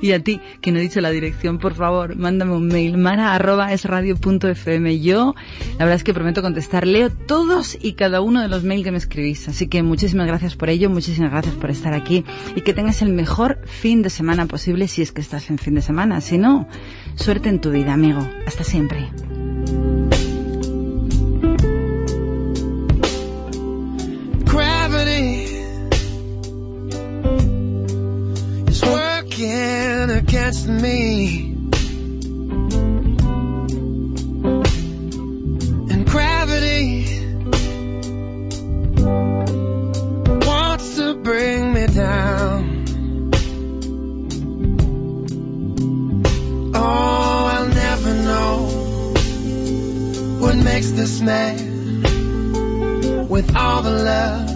[0.01, 3.33] Y a ti, que no he dicho la dirección, por favor, mándame un mail, mara
[3.33, 4.99] arroba es radio punto fm.
[4.99, 5.33] Yo,
[5.79, 8.91] la verdad es que prometo contestar, leo todos y cada uno de los mails que
[8.91, 9.47] me escribís.
[9.47, 12.25] Así que muchísimas gracias por ello, muchísimas gracias por estar aquí
[12.55, 15.75] y que tengas el mejor fin de semana posible si es que estás en fin
[15.75, 16.19] de semana.
[16.19, 16.67] Si no,
[17.15, 18.27] suerte en tu vida, amigo.
[18.45, 19.09] Hasta siempre.
[29.41, 31.55] Against me.
[35.89, 37.05] And gravity
[40.45, 42.83] wants to bring me down.
[46.75, 48.67] Oh, I'll never know
[50.41, 52.07] what makes this man
[53.29, 54.47] with all the love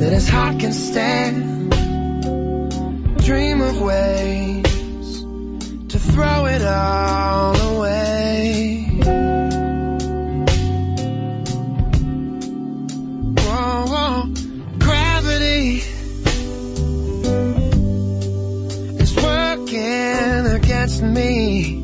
[0.00, 1.63] that his heart can stand.
[3.24, 5.22] Dream of ways
[5.88, 8.86] to throw it all away.
[13.38, 14.34] Whoa, whoa.
[14.78, 15.82] Gravity
[19.00, 21.83] is working against me.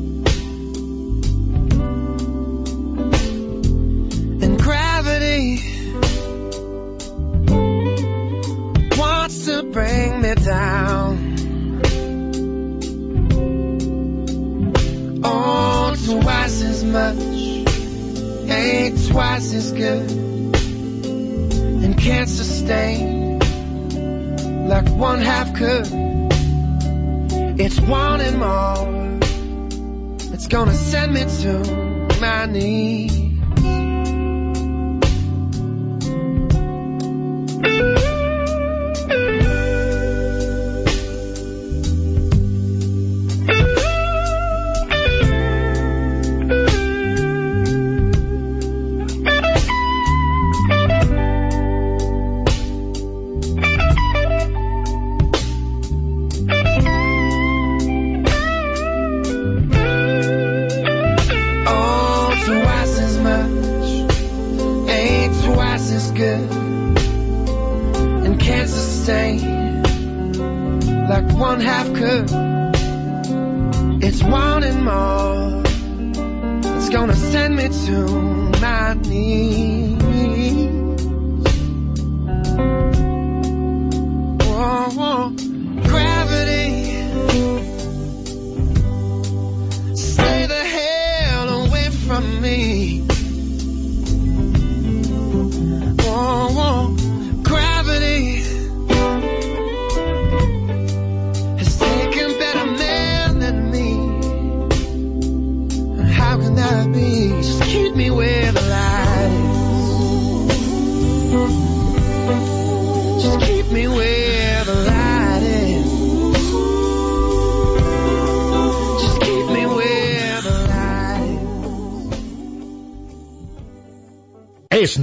[19.87, 21.31] And
[21.97, 23.39] can't sustain
[24.67, 25.87] like one half could.
[27.59, 29.19] It's wanting more.
[30.33, 33.30] It's gonna send me to my knees.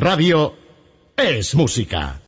[0.01, 0.55] Radio,
[1.17, 2.28] es música.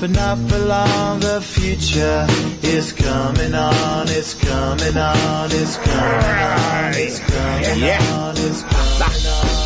[0.00, 1.20] But not for long.
[1.20, 2.26] The future
[2.62, 4.08] is coming on.
[4.08, 5.50] It's coming on.
[5.52, 6.92] It's coming on.
[6.94, 8.34] It's coming on.
[8.36, 9.60] It's coming on.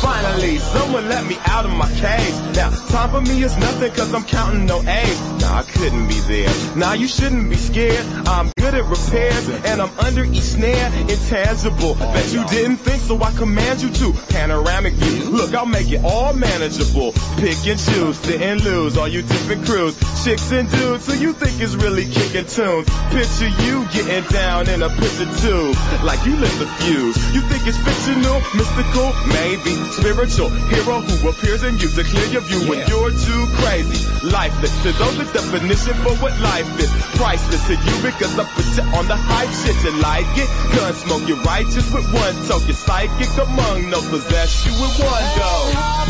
[0.00, 2.56] Finally, someone let me out of my cage.
[2.56, 5.20] Now, time for me is nothing cause I'm counting no A's.
[5.42, 6.76] Nah, I couldn't be there.
[6.76, 8.06] Nah, you shouldn't be scared.
[8.26, 10.92] I'm good at repairs and I'm under each snare.
[11.08, 11.94] Intangible.
[11.94, 14.12] Bet you didn't think so I command you to.
[14.28, 15.30] Panoramic view.
[15.30, 17.12] Look, I'll make it all manageable.
[17.40, 18.96] Pick and choose, sit and lose.
[18.96, 19.96] All you different crews.
[20.22, 22.86] Chicks and dudes so you think is really kicking tunes.
[23.08, 25.76] Picture you getting down in a picture tube.
[26.04, 27.16] Like you lit the fuse.
[27.34, 32.44] You think it's fictional, mystical, maybe spiritual hero who appears in you to clear your
[32.44, 34.04] view when you're too crazy.
[34.28, 36.90] Lifeless to those the definition for what life is.
[37.16, 39.76] Priceless to you because I you on the hype shit.
[39.84, 40.48] You like it?
[40.76, 42.66] Gun smoke, you're righteous with one toke.
[42.66, 46.00] You're psychic among no possess you with one go.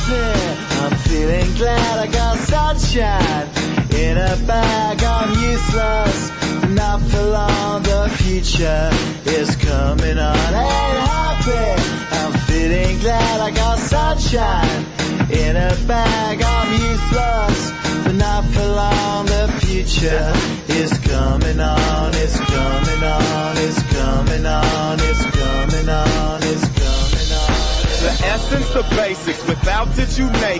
[0.83, 3.49] I'm feeling glad I got sunshine
[3.95, 5.03] in a bag.
[5.03, 6.31] I'm useless,
[6.71, 7.83] not for long.
[7.83, 8.91] The future
[9.27, 10.37] is coming on.
[10.37, 12.01] Ain't happy.
[12.13, 14.87] I'm feeling glad I got sunshine
[15.31, 16.43] in a bag.
[16.43, 17.73] I'm useless,
[18.05, 19.27] but not for long.
[19.27, 20.33] The future
[20.69, 21.90] is coming on.
[22.31, 23.57] It's coming on.
[23.59, 24.99] It's coming on.
[25.01, 26.41] It's coming on.
[26.45, 27.71] It's coming on.
[28.01, 30.60] The essence of basics, without it you make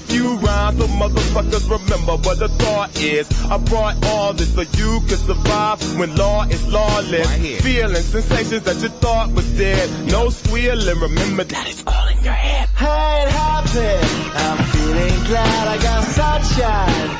[0.00, 3.28] few rhymes so motherfuckers remember what the thought is.
[3.44, 7.62] I brought all this so you can survive when law is lawless.
[7.62, 10.10] Feeling sensations that you thought was dead.
[10.10, 12.68] No squealing, remember that it's all in your head.
[12.78, 13.94] I ain't happy.
[14.34, 17.10] I'm feeling glad I got sunshine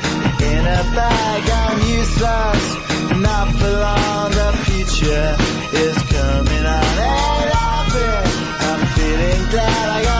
[0.50, 1.42] in a bag.
[1.50, 2.64] I'm useless,
[3.20, 4.30] not for long.
[4.30, 5.36] The future
[5.84, 6.98] is coming on.
[6.98, 8.10] Ain't happy.
[8.66, 10.19] I'm feeling glad I got